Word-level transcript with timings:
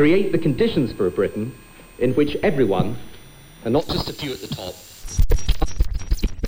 create 0.00 0.32
the 0.32 0.38
conditions 0.38 0.92
for 0.92 1.06
a 1.06 1.10
Britain 1.10 1.52
in 1.98 2.14
which 2.14 2.36
everyone, 2.42 2.96
and 3.64 3.72
not 3.72 3.86
just 3.86 4.08
a 4.08 4.12
few 4.12 4.32
at 4.32 4.40
the 4.40 4.48
top, 4.56 4.74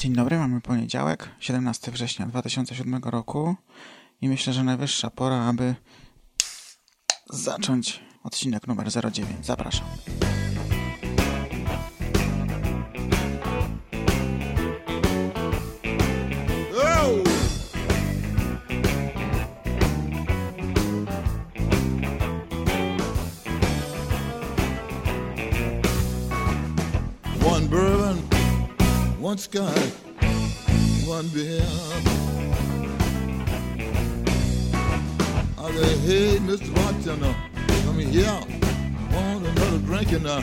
Dzień 0.01 0.13
dobry, 0.13 0.39
mamy 0.39 0.61
poniedziałek, 0.61 1.29
17 1.41 1.91
września 1.91 2.27
2007 2.27 3.01
roku 3.05 3.55
i 4.21 4.29
myślę, 4.29 4.53
że 4.53 4.65
najwyższa 4.65 5.11
pora, 5.11 5.45
aby 5.45 5.75
zacząć 7.31 8.01
odcinek 8.25 8.67
numer 8.69 8.87
09. 9.13 9.47
Zapraszam. 9.47 9.87
One 29.33 29.39
sky, 29.39 29.79
one 31.07 31.27
beer. 31.29 31.63
I 35.57 35.73
said, 35.73 35.99
hey, 36.01 36.37
Mr. 36.37 36.75
Bartender, 36.75 37.29
uh, 37.29 37.83
come 37.85 37.99
here. 38.01 38.41
Want 39.11 39.47
another 39.47 39.79
drink 39.87 40.13
and 40.13 40.29
I 40.29 40.41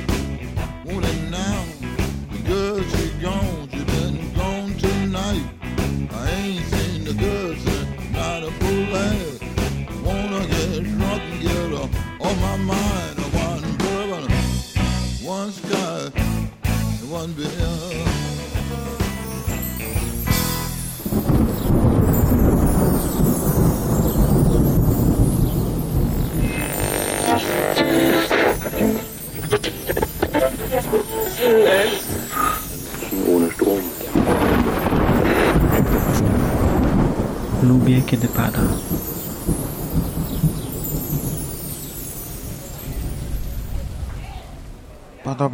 want 0.85 1.05
it 1.05 1.29
now. 1.29 1.65
The 2.31 2.39
girl, 2.47 2.81
she 2.81 3.09
gone, 3.21 3.69
she 3.69 3.83
been 3.83 4.33
gone 4.33 4.73
tonight. 4.79 5.58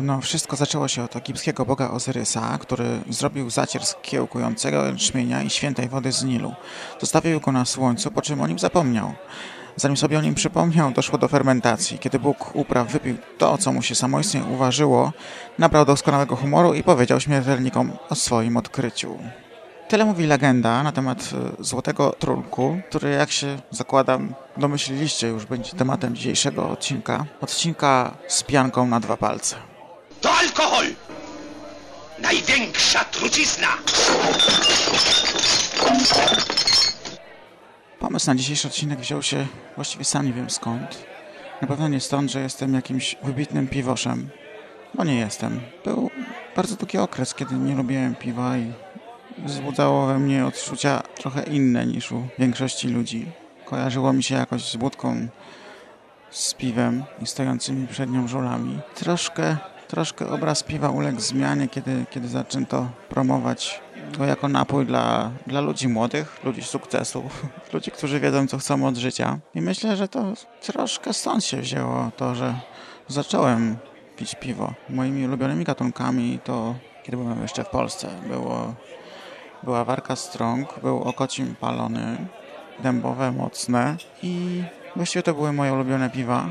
Podobno 0.05 0.21
wszystko 0.21 0.55
zaczęło 0.55 0.87
się 0.87 1.03
od 1.03 1.15
egipskiego 1.15 1.65
boga 1.65 1.91
Ozyrysa, 1.91 2.57
który 2.57 2.85
zrobił 3.09 3.49
zacier 3.49 3.85
z 3.85 3.95
kiełkującego 4.01 4.85
jęczmienia 4.85 5.43
i 5.43 5.49
świętej 5.49 5.89
wody 5.89 6.11
z 6.11 6.23
Nilu. 6.23 6.53
Zostawił 6.99 7.39
go 7.39 7.51
na 7.51 7.65
słońcu, 7.65 8.11
po 8.11 8.21
czym 8.21 8.41
o 8.41 8.47
nim 8.47 8.59
zapomniał. 8.59 9.13
Zanim 9.75 9.97
sobie 9.97 10.19
o 10.19 10.21
nim 10.21 10.35
przypomniał, 10.35 10.91
doszło 10.91 11.17
do 11.17 11.27
fermentacji. 11.27 11.99
Kiedy 11.99 12.19
Bóg 12.19 12.55
upraw 12.55 12.91
wypił 12.91 13.17
to, 13.37 13.57
co 13.57 13.73
mu 13.73 13.81
się 13.81 13.95
samoistnie 13.95 14.43
uważyło, 14.43 15.11
nabrał 15.59 15.85
doskonałego 15.85 16.35
humoru 16.35 16.73
i 16.73 16.83
powiedział 16.83 17.19
śmiertelnikom 17.19 17.91
o 18.09 18.15
swoim 18.15 18.57
odkryciu. 18.57 19.17
Tyle 19.87 20.05
mówi 20.05 20.27
legenda 20.27 20.83
na 20.83 20.91
temat 20.91 21.29
e, 21.59 21.63
złotego 21.63 22.15
trunku, 22.19 22.79
który 22.89 23.09
jak 23.09 23.31
się 23.31 23.57
zakładam 23.71 24.35
domyśliliście 24.57 25.27
już 25.27 25.45
będzie 25.45 25.71
tematem 25.71 26.15
dzisiejszego 26.15 26.69
odcinka. 26.69 27.25
Odcinka 27.41 28.11
z 28.27 28.43
pianką 28.43 28.87
na 28.87 28.99
dwa 28.99 29.17
palce. 29.17 29.74
To 30.25 30.31
alkohol! 30.33 30.85
Największa 32.19 33.03
trucizna! 33.03 33.67
Pomysł 38.00 38.27
na 38.27 38.35
dzisiejszy 38.35 38.67
odcinek 38.67 39.00
wziął 39.00 39.23
się 39.23 39.47
właściwie 39.75 40.05
sam 40.05 40.25
nie 40.25 40.33
wiem 40.33 40.50
skąd. 40.50 41.05
Na 41.61 41.67
pewno 41.67 41.88
nie 41.88 42.00
stąd, 42.00 42.31
że 42.31 42.39
jestem 42.39 42.73
jakimś 42.73 43.16
wybitnym 43.23 43.67
piwoszem, 43.67 44.29
bo 44.94 45.03
nie 45.03 45.16
jestem. 45.16 45.61
Był 45.83 46.11
bardzo 46.55 46.75
długi 46.75 46.97
okres, 46.97 47.33
kiedy 47.33 47.55
nie 47.55 47.75
lubiłem 47.75 48.16
piwa 48.16 48.57
i 48.57 48.73
wzbudzało 49.38 50.07
we 50.07 50.19
mnie 50.19 50.45
odczucia 50.45 51.03
trochę 51.16 51.44
inne 51.44 51.85
niż 51.85 52.11
u 52.11 52.27
większości 52.39 52.88
ludzi. 52.88 53.25
Kojarzyło 53.66 54.13
mi 54.13 54.23
się 54.23 54.35
jakoś 54.35 54.71
z 54.71 54.75
wódką, 54.75 55.27
z 56.31 56.53
piwem 56.53 57.03
i 57.21 57.27
stojącymi 57.27 57.88
przed 57.88 58.11
nią 58.11 58.27
żulami. 58.27 58.79
Troszkę, 58.95 59.57
troszkę 59.88 60.29
obraz 60.29 60.63
piwa 60.63 60.90
uległ 60.90 61.19
zmianie, 61.19 61.68
kiedy, 61.68 62.06
kiedy 62.09 62.28
zaczęto 62.28 62.90
promować 63.09 63.81
to 64.18 64.25
jako 64.25 64.47
napój 64.47 64.85
dla, 64.85 65.31
dla 65.47 65.62
ludzi 65.62 65.88
młodych, 65.88 66.44
ludzi 66.44 66.63
sukcesu, 66.63 67.29
ludzi, 67.73 67.91
którzy 67.91 68.19
wiedzą, 68.19 68.47
co 68.47 68.57
chcą 68.57 68.88
od 68.88 68.97
życia. 68.97 69.40
I 69.56 69.62
myślę, 69.62 69.95
że 69.95 70.07
to 70.07 70.34
troszkę 70.62 71.13
stąd 71.13 71.45
się 71.45 71.57
wzięło 71.57 72.12
to, 72.18 72.35
że 72.35 72.56
zacząłem 73.07 73.78
pić 74.18 74.35
piwo. 74.35 74.74
Moimi 74.90 75.25
ulubionymi 75.25 75.63
gatunkami 75.63 76.40
to, 76.44 76.75
kiedy 77.03 77.18
byłem 77.18 77.41
jeszcze 77.41 77.63
w 77.63 77.69
Polsce, 77.69 78.07
było, 78.28 78.74
była 79.63 79.85
warka 79.85 80.16
strąg, 80.16 80.79
był 80.79 81.03
okocim 81.03 81.56
palony, 81.56 82.18
dębowe 82.79 83.31
mocne 83.31 83.97
i 84.24 84.63
właściwie 84.95 85.24
to 85.24 85.34
były 85.34 85.53
moje 85.53 85.74
ulubione 85.74 86.09
piwa. 86.09 86.50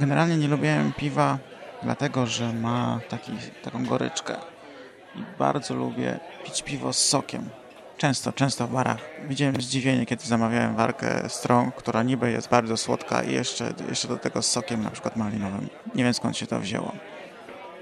Generalnie 0.00 0.36
nie 0.36 0.48
lubiłem 0.48 0.92
piwa 0.92 1.38
dlatego, 1.82 2.26
że 2.26 2.52
ma 2.52 3.00
taki, 3.08 3.32
taką 3.64 3.84
goryczkę 3.84 4.36
i 5.14 5.18
bardzo 5.38 5.74
lubię 5.74 6.20
pić 6.44 6.62
piwo 6.62 6.92
z 6.92 6.98
sokiem. 6.98 7.48
Często, 7.96 8.32
często 8.32 8.66
w 8.66 8.72
barach. 8.72 8.98
Widziałem 9.28 9.60
zdziwienie, 9.60 10.06
kiedy 10.06 10.24
zamawiałem 10.24 10.76
warkę 10.76 11.28
strong, 11.28 11.74
która 11.74 12.02
niby 12.02 12.30
jest 12.30 12.48
bardzo 12.48 12.76
słodka 12.76 13.22
i 13.22 13.32
jeszcze, 13.32 13.72
jeszcze 13.88 14.08
do 14.08 14.16
tego 14.16 14.42
z 14.42 14.50
sokiem, 14.50 14.82
na 14.82 14.90
przykład 14.90 15.16
malinowym. 15.16 15.68
Nie 15.94 16.04
wiem 16.04 16.14
skąd 16.14 16.36
się 16.36 16.46
to 16.46 16.60
wzięło. 16.60 16.92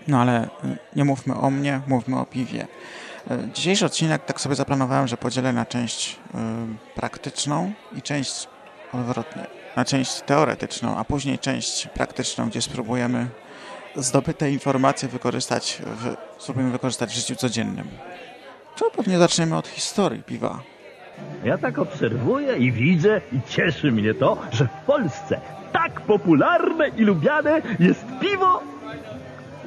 No 0.09 0.21
ale 0.21 0.45
y, 0.45 0.49
nie 0.97 1.05
mówmy 1.05 1.35
o 1.35 1.51
mnie, 1.51 1.81
mówmy 1.87 2.19
o 2.19 2.27
piwie. 2.27 2.67
Y, 3.31 3.49
Dzisiejszy 3.55 3.87
odcinek 3.87 4.25
tak 4.25 4.41
sobie 4.41 4.55
zaplanowałem, 4.55 5.09
że 5.09 5.17
podzielę 5.17 5.53
na 5.53 5.67
część 5.67 6.19
y, 6.35 6.39
praktyczną 6.95 7.73
i 7.97 8.03
część 8.03 8.49
odwrotnie. 8.93 9.47
Na 9.77 9.85
część 9.85 10.21
teoretyczną, 10.21 10.97
a 10.97 11.05
później 11.05 11.39
część 11.39 11.89
praktyczną, 11.89 12.49
gdzie 12.49 12.63
spróbujemy 12.63 13.27
zdobyte 13.97 14.51
informacje 14.51 15.09
wykorzystać 15.09 15.83
w, 15.87 16.17
spróbujemy 16.43 16.73
wykorzystać 16.73 17.11
w 17.11 17.17
życiu 17.17 17.37
codziennym. 17.37 17.89
To 18.77 18.91
pewnie 18.91 19.19
zaczniemy 19.19 19.57
od 19.57 19.69
historii 19.69 20.23
piwa. 20.23 20.61
Ja 21.45 21.59
tak 21.59 21.79
obserwuję 21.79 22.57
i 22.57 22.73
widzę 22.73 23.21
i 23.33 23.51
cieszy 23.51 23.93
mnie 23.93 24.15
to, 24.15 24.39
że 24.53 24.67
w 24.67 24.87
Polsce 24.87 25.41
tak 25.73 26.01
popularne 26.01 26.89
i 26.89 27.03
lubiane 27.03 27.63
jest 27.79 28.05
piwo 28.21 28.63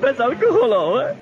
bezalkoholowe. 0.02 1.16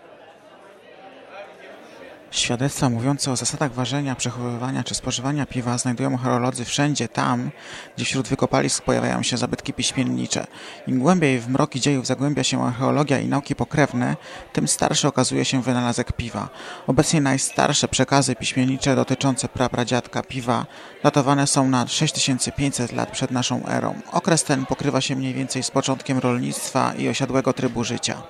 Świadectwa 2.32 2.90
mówiące 2.90 3.32
o 3.32 3.36
zasadach 3.36 3.74
ważenia, 3.74 4.16
przechowywania 4.16 4.84
czy 4.84 4.96
spożywania 4.96 5.46
piwa 5.46 5.78
znajdują 5.78 6.18
horolodzy 6.18 6.66
wszędzie 6.66 7.08
tam, 7.08 7.52
gdzie 7.96 8.06
wśród 8.06 8.28
wykopalisk 8.28 8.84
pojawiają 8.84 9.24
się 9.24 9.38
zabytki 9.38 9.74
piśmiennicze. 9.74 10.48
Im 10.88 11.00
głębiej 11.00 11.40
w 11.40 11.50
mroki 11.50 11.80
dziejów 11.82 12.06
zagłębia 12.06 12.44
się 12.44 12.64
archeologia 12.64 13.20
i 13.20 13.28
nauki 13.28 13.56
pokrewne, 13.56 14.16
tym 14.54 14.68
starszy 14.68 15.08
okazuje 15.08 15.46
się 15.46 15.62
wynalazek 15.62 16.14
piwa. 16.14 16.50
Obecnie 16.88 17.22
najstarsze 17.22 17.88
przekazy 17.88 18.36
piśmiennicze 18.36 18.96
dotyczące 18.96 19.48
prapradziadka 19.50 20.24
piwa 20.24 20.66
datowane 21.04 21.48
są 21.48 21.70
na 21.70 21.88
6500 21.88 22.92
lat 22.92 23.12
przed 23.12 23.32
naszą 23.32 23.66
erą. 23.66 23.96
Okres 24.12 24.44
ten 24.44 24.66
pokrywa 24.66 25.02
się 25.02 25.16
mniej 25.16 25.34
więcej 25.34 25.64
z 25.64 25.72
początkiem 25.72 26.20
rolnictwa 26.20 26.94
i 26.94 27.10
osiadłego 27.10 27.54
trybu 27.54 27.84
życia. 27.84 28.24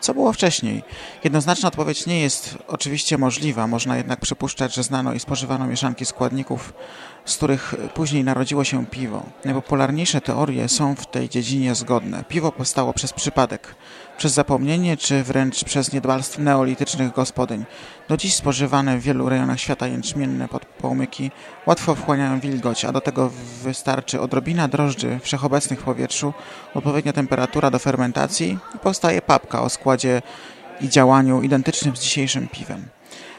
Co 0.00 0.14
było 0.14 0.32
wcześniej? 0.32 0.82
Jednoznaczna 1.24 1.68
odpowiedź 1.68 2.06
nie 2.06 2.20
jest 2.20 2.58
oczywiście 2.68 3.18
możliwa, 3.18 3.66
można 3.66 3.96
jednak 3.96 4.20
przypuszczać, 4.20 4.74
że 4.74 4.82
znano 4.82 5.12
i 5.12 5.20
spożywano 5.20 5.66
mieszanki 5.66 6.06
składników, 6.06 6.72
z 7.26 7.36
których 7.36 7.74
później 7.94 8.24
narodziło 8.24 8.64
się 8.64 8.86
piwo. 8.86 9.22
Najpopularniejsze 9.44 10.20
teorie 10.20 10.68
są 10.68 10.94
w 10.94 11.06
tej 11.06 11.28
dziedzinie 11.28 11.74
zgodne. 11.74 12.24
Piwo 12.28 12.52
powstało 12.52 12.92
przez 12.92 13.12
przypadek, 13.12 13.74
przez 14.18 14.32
zapomnienie 14.32 14.96
czy 14.96 15.22
wręcz 15.22 15.64
przez 15.64 15.92
niedbalstwo 15.92 16.42
neolitycznych 16.42 17.12
gospodyń. 17.12 17.64
Do 18.08 18.16
dziś 18.16 18.34
spożywane 18.34 18.98
w 18.98 19.02
wielu 19.02 19.28
rejonach 19.28 19.60
świata 19.60 19.86
jęczmienne 19.86 20.48
podpołmyki 20.48 21.30
łatwo 21.66 21.94
wchłaniają 21.94 22.40
wilgoć, 22.40 22.84
a 22.84 22.92
do 22.92 23.00
tego 23.00 23.30
wystarczy 23.62 24.20
odrobina 24.20 24.68
drożdży 24.68 25.18
wszechobecnych 25.22 25.80
w 25.80 25.84
powietrzu, 25.84 26.32
odpowiednia 26.74 27.12
temperatura 27.12 27.70
do 27.70 27.78
fermentacji 27.78 28.58
i 28.74 28.78
powstaje 28.78 29.22
papka 29.22 29.62
o 29.62 29.68
składzie 29.68 30.22
i 30.80 30.88
działaniu 30.88 31.42
identycznym 31.42 31.96
z 31.96 32.00
dzisiejszym 32.00 32.48
piwem. 32.48 32.95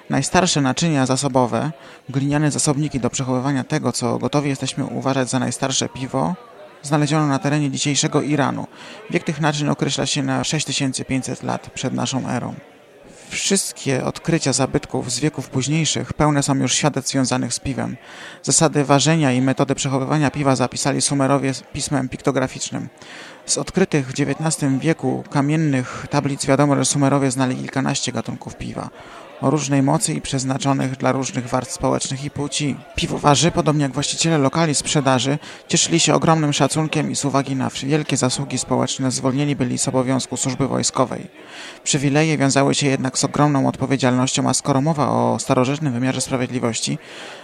Najstarsze 0.10 0.62
naczynia 0.62 1.06
zasobowe, 1.06 1.72
gliniane 2.10 2.52
zasobniki 2.52 3.00
do 3.00 3.10
przechowywania 3.10 3.64
tego, 3.64 3.92
co 3.92 4.18
gotowi 4.18 4.50
jesteśmy 4.50 4.86
uważać 4.86 5.30
za 5.30 5.40
najstarsze 5.40 5.90
piwo, 5.90 6.36
znaleziono 6.84 7.28
na 7.28 7.40
terenie 7.40 7.72
dzisiejszego 7.72 8.22
Iranu. 8.22 8.68
Wiek 9.10 9.24
tych 9.24 9.42
naczyń 9.42 9.70
określa 9.70 10.06
się 10.06 10.24
na 10.24 10.44
6500 10.44 11.44
lat 11.44 11.70
przed 11.70 11.94
naszą 11.94 12.30
erą. 12.30 12.56
Wszystkie 13.30 14.06
odkrycia 14.06 14.54
zabytków 14.54 15.12
z 15.12 15.20
wieków 15.20 15.50
późniejszych 15.50 16.14
pełne 16.14 16.44
są 16.44 16.56
już 16.56 16.74
świadectw 16.74 17.12
związanych 17.12 17.54
z 17.54 17.60
piwem. 17.60 17.98
Zasady 18.44 18.86
ważenia 18.86 19.32
i 19.32 19.42
metody 19.42 19.76
przechowywania 19.76 20.32
piwa 20.32 20.56
zapisali 20.56 21.02
Sumerowie 21.02 21.52
pismem 21.74 22.10
piktograficznym. 22.10 22.90
Z 23.46 23.58
odkrytych 23.58 24.08
w 24.08 24.14
XIX 24.20 24.80
wieku 24.80 25.24
kamiennych 25.30 26.06
tablic 26.10 26.46
wiadomo, 26.46 26.76
że 26.76 26.86
Sumerowie 26.86 27.32
znali 27.32 27.56
kilkanaście 27.56 28.12
gatunków 28.12 28.56
piwa 28.56 28.90
o 29.42 29.50
różnej 29.50 29.84
mocy 29.84 30.14
i 30.14 30.22
przeznaczonych 30.22 30.98
dla 30.98 31.12
różnych 31.12 31.50
warstw 31.50 31.74
społecznych 31.74 32.24
i 32.24 32.32
płci. 32.32 32.76
Piwowarzy, 32.96 33.52
podobnie 33.52 33.84
jak 33.84 33.92
właściciele 33.92 34.38
lokali 34.38 34.76
sprzedaży, 34.76 35.40
cieszyli 35.68 36.00
się 36.00 36.14
ogromnym 36.14 36.54
szacunkiem 36.54 37.12
i 37.12 37.16
z 37.16 37.26
uwagi 37.26 37.56
na 37.56 37.70
wielkie 37.84 38.18
zasługi 38.18 38.58
społeczne 38.58 39.12
zwolnieni 39.12 39.56
byli 39.56 39.78
z 39.78 39.88
obowiązku 39.88 40.38
służby 40.38 40.68
wojskowej. 40.68 41.28
Przywileje 41.84 42.38
wiązały 42.38 42.76
się 42.76 42.88
jednak 42.88 43.18
z 43.18 43.24
ogromną 43.24 43.68
odpowiedzialnością, 43.68 44.50
a 44.50 44.54
skoro 44.54 44.82
mowa 44.82 45.10
o 45.10 45.40
starożytnym 45.40 45.94
wymiarze 45.94 46.22
sprawiedliwości, 46.22 46.98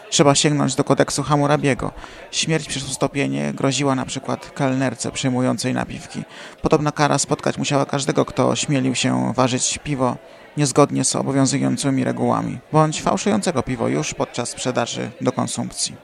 trzeba 0.09 0.35
sięgnąć 0.35 0.75
do 0.75 0.83
kodeksu 0.83 1.23
Hammurabiego. 1.23 1.91
Śmierć 2.31 2.67
przez 2.67 2.83
ustopienie 2.83 3.53
groziła 3.53 3.95
na 3.95 4.05
przykład 4.05 4.51
kelnerce 4.51 5.11
przyjmującej 5.11 5.73
napiwki. 5.73 6.23
Podobna 6.61 6.91
kara 6.91 7.17
spotkać 7.17 7.57
musiała 7.57 7.85
każdego, 7.85 8.25
kto 8.25 8.49
ośmielił 8.49 8.95
się 8.95 9.33
ważyć 9.35 9.79
piwo 9.83 10.17
niezgodnie 10.57 11.03
z 11.03 11.15
obowiązującymi 11.15 12.03
regułami, 12.03 12.59
bądź 12.71 13.01
fałszującego 13.01 13.63
piwo 13.63 13.87
już 13.87 14.13
podczas 14.13 14.49
sprzedaży 14.49 15.11
do 15.21 15.31
konsumpcji. 15.31 15.95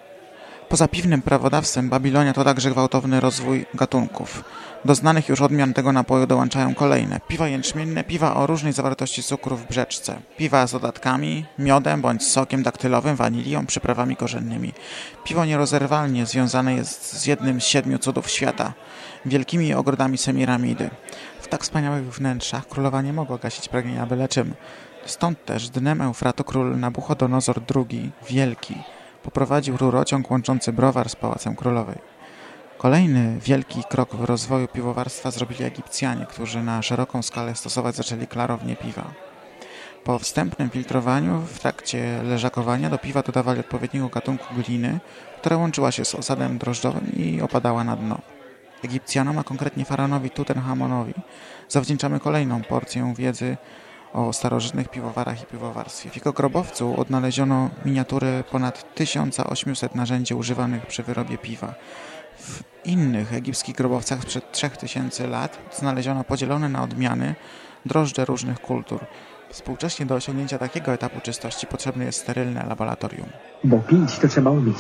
Poza 0.70 0.88
piwnym 0.88 1.22
prawodawstwem 1.22 1.90
Babilonia 1.90 2.34
to 2.34 2.44
także 2.44 2.72
gwałtowny 2.72 3.20
rozwój 3.20 3.66
gatunków. 3.74 4.44
Do 4.86 4.96
znanych 4.96 5.30
już 5.30 5.42
odmian 5.42 5.74
tego 5.74 5.92
napoju 5.92 6.28
dołączają 6.28 6.76
kolejne. 6.76 7.20
Piwa 7.28 7.48
jęczmienne, 7.48 8.04
piwa 8.04 8.36
o 8.36 8.48
różnej 8.48 8.74
zawartości 8.74 9.24
cukru 9.24 9.58
w 9.58 9.68
brzeczce. 9.68 10.20
Piwa 10.38 10.68
z 10.68 10.72
dodatkami, 10.72 11.46
miodem 11.60 12.02
bądź 12.02 12.28
sokiem 12.28 12.64
daktylowym, 12.64 13.16
wanilią, 13.16 13.66
przyprawami 13.66 14.16
korzennymi. 14.16 14.74
Piwo 15.24 15.46
nierozerwalnie 15.46 16.26
związane 16.26 16.74
jest 16.74 17.14
z 17.14 17.26
jednym 17.26 17.62
z 17.62 17.66
siedmiu 17.66 18.00
cudów 18.00 18.30
świata– 18.30 18.74
wielkimi 19.26 19.74
ogrodami 19.74 20.18
Semiramidy 20.18 20.90
tak 21.50 21.64
wspaniałych 21.64 22.14
wnętrzach 22.14 22.68
królowa 22.68 23.02
nie 23.02 23.14
mogła 23.14 23.38
gasić 23.38 23.68
pragnienia 23.68 24.06
byle 24.06 24.28
czym. 24.28 24.54
Stąd 25.06 25.46
też 25.46 25.70
dnem 25.70 26.02
Eufratu 26.02 26.44
król 26.44 26.80
Nabuchodonozor 26.80 27.62
II, 27.76 28.12
Wielki, 28.30 28.76
poprowadził 29.24 29.78
rurociąg 29.78 30.32
łączący 30.32 30.74
browar 30.74 31.10
z 31.10 31.16
Pałacem 31.16 31.56
Królowej. 31.56 31.98
Kolejny 32.78 33.40
wielki 33.40 33.84
krok 33.90 34.16
w 34.16 34.24
rozwoju 34.24 34.68
piwowarstwa 34.68 35.32
zrobili 35.32 35.64
Egipcjanie, 35.64 36.26
którzy 36.26 36.64
na 36.64 36.82
szeroką 36.82 37.22
skalę 37.22 37.56
stosować 37.56 37.96
zaczęli 37.96 38.28
klarownie 38.28 38.76
piwa. 38.76 39.04
Po 40.04 40.20
wstępnym 40.20 40.70
filtrowaniu 40.70 41.42
w 41.42 41.60
trakcie 41.60 42.24
leżakowania 42.24 42.90
do 42.90 42.98
piwa 42.98 43.22
dodawali 43.22 43.60
odpowiedniego 43.60 44.10
gatunku 44.10 44.46
gliny, 44.56 45.00
która 45.38 45.58
łączyła 45.58 45.92
się 45.92 46.06
z 46.06 46.16
osadem 46.16 46.58
drożdżowym 46.58 47.12
i 47.18 47.42
opadała 47.42 47.84
na 47.84 47.96
dno. 47.96 48.39
Egipcjanom, 48.84 49.38
a 49.38 49.44
konkretnie 49.44 49.86
faraonowi 49.86 50.30
Tutenchamonowi, 50.30 51.14
zawdzięczamy 51.70 52.20
kolejną 52.20 52.62
porcję 52.62 53.14
wiedzy 53.18 53.58
o 54.14 54.34
starożytnych 54.34 54.90
piwowarach 54.90 55.44
i 55.44 55.46
piwowarstwie. 55.46 56.10
W 56.10 56.16
jego 56.16 56.34
grobowcu 56.34 57.02
odnaleziono 57.02 57.70
miniatury 57.86 58.44
ponad 58.52 58.96
1800 58.96 59.96
narzędzi 59.96 60.34
używanych 60.34 60.86
przy 60.86 61.04
wyrobie 61.04 61.38
piwa. 61.38 61.74
W 62.38 62.64
innych 62.86 63.34
egipskich 63.34 63.76
grobowcach 63.76 64.22
sprzed 64.22 64.52
3000 64.52 65.28
lat 65.28 65.58
znaleziono 65.72 66.24
podzielone 66.24 66.70
na 66.70 66.84
odmiany 66.84 67.36
drożdże 67.86 68.26
różnych 68.26 68.60
kultur. 68.60 69.06
Współcześnie 69.50 70.06
do 70.06 70.16
osiągnięcia 70.16 70.58
takiego 70.58 70.94
etapu 70.94 71.20
czystości 71.22 71.68
potrzebne 71.68 72.06
jest 72.06 72.20
sterylne 72.20 72.66
laboratorium. 72.66 73.30
Bo 73.64 73.80
pić 73.80 74.20
to 74.20 74.28
trzeba 74.28 74.50
umieć. 74.50 74.78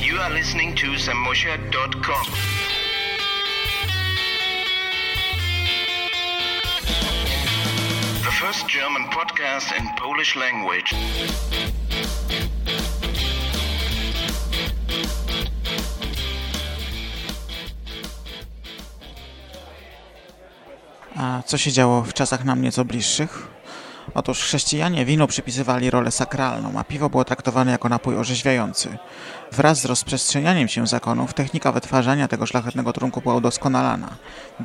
You 0.00 0.18
are 0.18 0.30
listening 0.30 0.74
to 0.76 0.86
samusha.com. 0.96 2.24
The 8.22 8.32
first 8.40 8.68
German 8.68 9.04
podcast 9.10 9.72
in 9.78 9.86
Polish 9.96 10.36
language. 10.36 10.94
A 21.16 21.42
co 21.42 21.58
się 21.58 21.72
działo 21.72 22.02
w 22.02 22.14
czasach 22.14 22.44
nam 22.44 22.62
nieco 22.62 22.84
bliższych? 22.84 23.53
Otóż 24.14 24.40
chrześcijanie 24.40 25.04
wino 25.04 25.26
przypisywali 25.26 25.90
rolę 25.90 26.10
sakralną, 26.10 26.72
a 26.78 26.84
piwo 26.84 27.10
było 27.10 27.24
traktowane 27.24 27.72
jako 27.72 27.88
napój 27.88 28.16
orzeźwiający. 28.16 28.98
Wraz 29.52 29.80
z 29.80 29.84
rozprzestrzenianiem 29.84 30.68
się 30.68 30.86
zakonów 30.86 31.34
technika 31.34 31.72
wytwarzania 31.72 32.28
tego 32.28 32.46
szlachetnego 32.46 32.92
trunku 32.92 33.20
była 33.20 33.34
udoskonalana. 33.34 34.08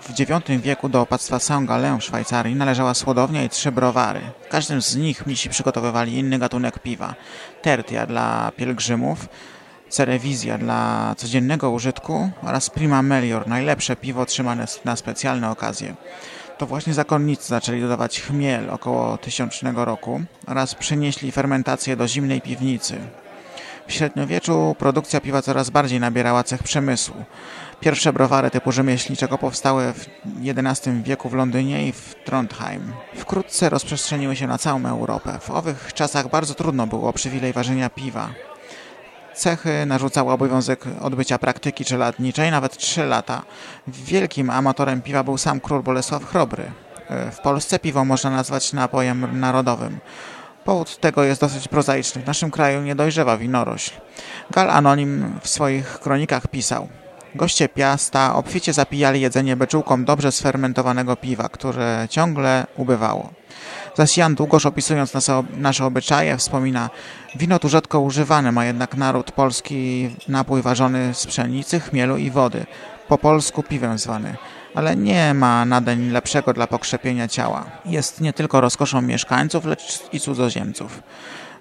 W 0.02 0.20
IX 0.20 0.62
wieku 0.62 0.90
do 0.90 1.02
opactwa 1.02 1.40
Saint-Gallen 1.40 2.00
w 2.00 2.04
Szwajcarii 2.04 2.56
należała 2.56 2.94
słodownia 2.94 3.44
i 3.44 3.50
trzy 3.50 3.72
browary. 3.72 4.22
W 4.46 4.48
każdym 4.48 4.82
z 4.82 4.96
nich 4.96 5.28
misi 5.28 5.50
przygotowywali 5.50 6.18
inny 6.18 6.40
gatunek 6.40 6.80
piwa. 6.80 7.16
Tertia 7.62 8.06
dla 8.06 8.52
pielgrzymów, 8.58 9.28
Cerewizja 9.90 10.58
dla 10.58 11.14
codziennego 11.18 11.72
użytku 11.72 12.30
oraz 12.44 12.70
Prima 12.70 13.02
Melior, 13.02 13.48
najlepsze 13.48 13.96
piwo 13.96 14.26
trzymane 14.26 14.66
na 14.86 14.96
specjalne 14.96 15.52
okazje. 15.52 15.96
To 16.60 16.66
właśnie 16.66 16.94
zakonnicy 16.94 17.48
zaczęli 17.48 17.82
dodawać 17.82 18.22
chmiel 18.22 18.70
około 18.70 19.18
tysiącznego 19.18 19.86
roku 19.86 20.22
oraz 20.48 20.76
przenieśli 20.76 21.32
fermentację 21.32 21.96
do 21.96 22.08
zimnej 22.08 22.42
piwnicy. 22.42 22.98
W 23.88 23.94
średniowieczu 23.94 24.76
produkcja 24.80 25.22
piwa 25.22 25.42
coraz 25.42 25.70
bardziej 25.70 26.00
nabierała 26.00 26.44
cech 26.44 26.64
przemysłu. 26.64 27.16
Pierwsze 27.80 28.14
browary 28.14 28.52
typu 28.52 28.72
rzemieślniczego 28.72 29.38
powstały 29.38 29.94
w 29.94 30.06
XI 30.46 30.90
wieku 31.04 31.30
w 31.30 31.34
Londynie 31.34 31.88
i 31.88 31.92
w 31.92 32.16
Trondheim. 32.26 32.94
Wkrótce 33.16 33.70
rozprzestrzeniły 33.70 34.36
się 34.36 34.48
na 34.48 34.58
całą 34.58 34.86
Europę. 34.86 35.40
W 35.42 35.50
owych 35.50 35.94
czasach 35.94 36.30
bardzo 36.30 36.54
trudno 36.54 36.88
było 36.88 37.14
przywilej 37.14 37.54
ważenia 37.54 37.90
piwa 37.90 38.30
cechy 39.40 39.86
narzucały 39.86 40.32
obowiązek 40.32 40.86
odbycia 41.02 41.38
praktyki 41.38 41.86
czeladniczej, 41.86 42.52
nawet 42.52 42.78
3 42.78 43.06
lata. 43.06 43.42
Wielkim 43.88 44.50
amatorem 44.50 45.02
piwa 45.02 45.24
był 45.24 45.38
sam 45.38 45.60
król 45.60 45.84
Bolesław 45.84 46.26
Chrobry. 46.26 46.72
W 47.32 47.40
Polsce 47.40 47.80
piwo 47.80 48.06
można 48.06 48.30
nazwać 48.30 48.74
napojem 48.74 49.40
narodowym. 49.40 50.00
Powód 50.66 50.98
tego 51.00 51.24
jest 51.24 51.42
dosyć 51.42 51.68
prozaiczny. 51.68 52.22
W 52.22 52.28
naszym 52.28 52.52
kraju 52.52 52.82
nie 52.82 52.96
dojrzewa 52.96 53.38
winorośl. 53.38 53.92
Gal 54.52 54.70
Anonim 54.70 55.40
w 55.42 55.50
swoich 55.50 56.00
kronikach 56.00 56.48
pisał 56.48 56.88
Goście 57.36 57.70
Piasta 57.70 58.36
obficie 58.36 58.74
zapijali 58.74 59.22
jedzenie 59.22 59.56
beczułką 59.56 60.06
dobrze 60.06 60.32
sfermentowanego 60.32 61.16
piwa, 61.16 61.50
które 61.50 62.08
ciągle 62.10 62.66
ubywało. 62.78 63.30
Zaś 63.96 64.18
Jan 64.18 64.36
Długosz 64.36 64.66
opisując 64.66 65.14
nasze 65.58 65.86
obyczaje 65.86 66.38
wspomina 66.38 66.90
Wino 67.36 67.60
tu 67.60 67.70
rzadko 67.70 68.00
używane 68.00 68.52
ma 68.52 68.66
jednak 68.66 68.98
naród 68.98 69.32
polski 69.32 70.10
napój 70.28 70.62
ważony 70.62 71.14
z 71.14 71.28
pszenicy, 71.28 71.80
chmielu 71.80 72.18
i 72.18 72.32
wody. 72.32 72.66
Po 73.08 73.18
polsku 73.18 73.64
piwem 73.64 73.98
zwany 73.98 74.36
ale 74.76 74.96
nie 74.96 75.34
ma 75.34 75.66
nadeń 75.66 76.10
lepszego 76.10 76.54
dla 76.54 76.68
pokrzepienia 76.68 77.28
ciała. 77.28 77.66
Jest 77.86 78.22
nie 78.22 78.34
tylko 78.34 78.62
rozkoszą 78.62 79.02
mieszkańców, 79.02 79.66
lecz 79.66 80.00
i 80.14 80.20
cudzoziemców. 80.20 81.04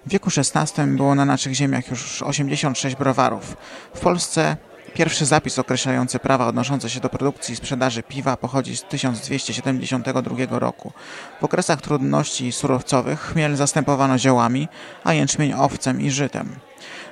W 0.07 0.11
wieku 0.11 0.31
XVI 0.37 0.87
było 0.87 1.15
na 1.15 1.25
naszych 1.25 1.55
ziemiach 1.55 1.91
już 1.91 2.23
86 2.23 2.97
browarów. 2.97 3.57
W 3.95 4.01
Polsce 4.01 4.57
Pierwszy 4.95 5.27
zapis 5.27 5.59
określający 5.59 6.19
prawa 6.19 6.47
odnoszące 6.47 6.91
się 6.91 7.01
do 7.01 7.09
produkcji 7.09 7.53
i 7.53 7.57
sprzedaży 7.57 8.03
piwa 8.03 8.37
pochodzi 8.37 8.77
z 8.77 8.83
1272 8.83 10.59
roku. 10.59 10.93
W 11.41 11.45
okresach 11.45 11.81
trudności 11.81 12.53
surowcowych 12.53 13.21
chmiel 13.21 13.57
zastępowano 13.57 14.19
ziołami, 14.19 14.69
a 15.05 15.15
jęczmień 15.15 15.53
owcem 15.53 16.01
i 16.01 16.11
żytem. 16.11 16.57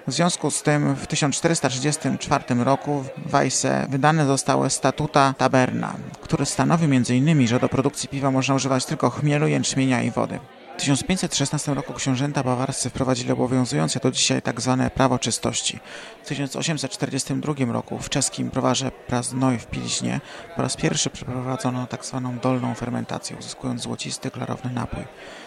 W 0.06 0.12
związku 0.12 0.50
z 0.50 0.62
tym 0.62 0.94
w 0.94 1.06
1434 1.06 2.44
roku 2.64 3.04
w 3.16 3.30
Weisse 3.30 3.86
wydane 3.88 4.26
zostały 4.26 4.70
statuta 4.70 5.34
taberna, 5.38 5.94
który 6.20 6.46
stanowi 6.46 6.84
m.in., 6.84 7.46
że 7.46 7.60
do 7.60 7.68
produkcji 7.68 8.08
piwa 8.08 8.30
można 8.30 8.54
używać 8.54 8.84
tylko 8.84 9.10
chmielu, 9.10 9.46
jęczmienia 9.46 10.02
i 10.02 10.10
wody. 10.10 10.38
W 10.76 10.78
1516 10.78 11.74
roku 11.74 11.92
książęta 11.92 12.42
bawarscy 12.42 12.90
wprowadzili 12.90 13.32
obowiązujące 13.32 14.00
do 14.00 14.10
dzisiaj 14.10 14.42
tzw. 14.42 14.76
Tak 14.78 14.94
prawo 14.94 15.18
czystości. 15.18 15.78
W 16.22 16.28
1842 16.28 17.72
roku 17.72 17.98
w 17.98 18.08
czeskim 18.08 18.48
browarze 18.48 18.90
Praznoj 18.90 19.58
w 19.58 19.66
Pilźnie 19.66 20.20
po 20.56 20.62
raz 20.62 20.76
pierwszy 20.76 21.10
przeprowadzono 21.10 21.86
tzw. 21.86 22.20
Tak 22.24 22.40
dolną 22.42 22.74
fermentację, 22.74 23.36
uzyskując 23.36 23.82
złocisty, 23.82 24.30
klarowny 24.30 24.70
napój. 24.70 25.04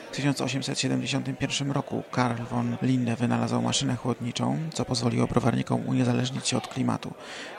W 0.09 0.11
1871 0.11 1.71
roku 1.71 2.03
Karl 2.11 2.43
von 2.43 2.77
Linde 2.81 3.15
wynalazł 3.15 3.61
maszynę 3.61 3.95
chłodniczą, 3.95 4.57
co 4.73 4.85
pozwoliło 4.85 5.27
browarnikom 5.27 5.87
uniezależnić 5.87 6.47
się 6.47 6.57
od 6.57 6.67
klimatu. 6.67 7.13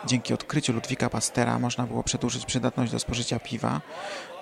Dzięki 0.07 0.35
odkryciu 0.35 0.73
Ludwika 0.73 1.11
Pastera 1.11 1.59
można 1.59 1.87
było 1.87 2.03
przedłużyć 2.03 2.47
przydatność 2.47 2.93
do 2.93 2.99
spożycia 2.99 3.39
piwa. 3.39 3.81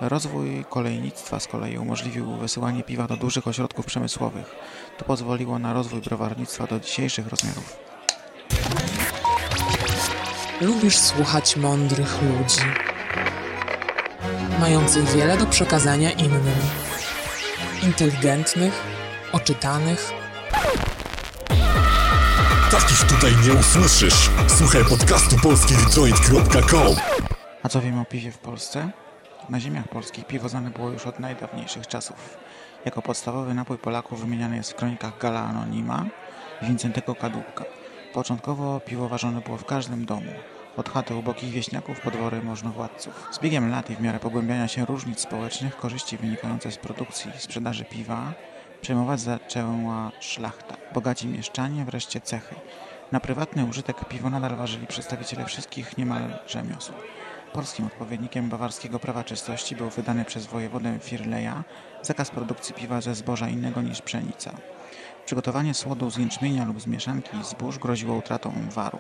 Rozwój 0.01 0.65
kolejnictwa 0.71 1.41
z 1.41 1.47
kolei 1.47 1.79
umożliwił 1.79 2.37
wysyłanie 2.37 2.83
piwa 2.83 3.07
do 3.07 3.17
dużych 3.17 3.49
ośrodków 3.49 3.87
przemysłowych. 3.87 4.55
To 4.99 5.05
pozwoliło 5.05 5.59
na 5.59 5.73
rozwój 5.73 6.01
browarnictwa 6.01 6.67
do 6.67 6.81
dzisiejszych 6.81 7.29
rozmiarów. 7.29 7.77
Lubisz 10.61 10.99
słuchać 10.99 11.57
mądrych 11.57 12.23
ludzi, 12.23 12.61
mających 14.61 15.05
wiele 15.05 15.37
do 15.37 15.47
przekazania 15.47 16.11
innym, 16.11 16.57
inteligentnych, 17.83 18.83
oczytanych. 19.33 20.13
Takich 22.71 23.05
tutaj 23.05 23.33
nie 23.47 23.61
usłyszysz. 23.61 24.31
Słuchaj 24.59 24.85
podcastu 24.85 25.37
polskiedetroit.com 25.43 26.97
A 27.63 27.69
co 27.69 27.81
wiemy 27.81 28.01
o 28.01 28.05
piwie 28.05 28.33
w 28.33 28.39
Polsce? 28.39 28.91
Na 29.49 29.61
ziemiach 29.61 29.89
polskich 29.89 30.27
piwo 30.27 30.49
znane 30.49 30.71
było 30.71 30.91
już 30.91 31.07
od 31.07 31.21
najdawniejszych 31.21 31.87
czasów. 31.87 32.39
Jako 32.85 33.03
podstawowy 33.03 33.55
napój 33.55 33.79
Polaków 33.79 34.21
wymieniany 34.21 34.57
jest 34.57 34.73
w 34.73 34.75
kronikach 34.75 35.19
Gala 35.19 35.41
Anonima 35.41 36.05
i 36.63 36.67
Wincentego 36.67 37.15
Kadłubka. 37.15 37.65
Początkowo 38.13 38.81
piwo 38.81 39.09
ważone 39.09 39.41
było 39.41 39.57
w 39.57 39.65
każdym 39.65 40.05
domu. 40.05 40.33
Od 40.79 40.89
chaty 40.89 41.15
ubogich 41.15 41.51
wieśniaków 41.51 42.01
po 42.01 42.11
dwory 42.11 42.43
możnowładców. 42.43 43.29
Z 43.33 43.39
biegiem 43.39 43.71
lat 43.71 43.91
i 43.91 43.97
w 43.97 44.01
miarę 44.01 44.19
pogłębiania 44.19 44.69
się 44.69 44.85
różnic 44.85 45.21
społecznych, 45.21 45.77
korzyści 45.77 46.17
wynikające 46.17 46.73
z 46.73 46.77
produkcji 46.77 47.31
i 47.37 47.41
sprzedaży 47.41 47.85
piwa, 47.85 48.33
przejmować 48.81 49.21
zaczęła 49.21 50.13
szlachta, 50.21 50.77
bogaci 50.95 51.27
mieszczanie, 51.27 51.85
wreszcie 51.85 52.21
cechy. 52.21 52.55
Na 53.13 53.21
prywatny 53.21 53.65
użytek 53.65 54.09
piwo 54.09 54.31
nadal 54.31 54.57
ważyli 54.57 54.87
przedstawiciele 54.87 55.45
wszystkich 55.45 55.99
niemal 55.99 56.39
rzemiosł. 56.47 56.93
Polskim 57.53 57.87
odpowiednikiem 57.87 58.49
bawarskiego 58.49 58.99
prawa 58.99 59.25
czystości 59.25 59.77
był 59.77 59.91
wydany 59.91 60.25
przez 60.25 60.47
wojewodę 60.47 60.99
Firleja 61.01 61.65
zakaz 62.03 62.31
produkcji 62.31 62.75
piwa 62.75 63.01
ze 63.01 63.15
zboża 63.15 63.49
innego 63.49 63.83
niż 63.83 64.03
pszenica. 64.03 64.51
Przygotowanie 65.29 65.75
słodu 65.75 66.11
z 66.11 66.17
jęczmienia 66.17 66.65
lub 66.65 66.81
z 66.81 66.87
mieszanki 66.87 67.31
zbóż 67.43 67.79
groziło 67.79 68.17
utratą 68.17 68.53
waru. 68.71 68.99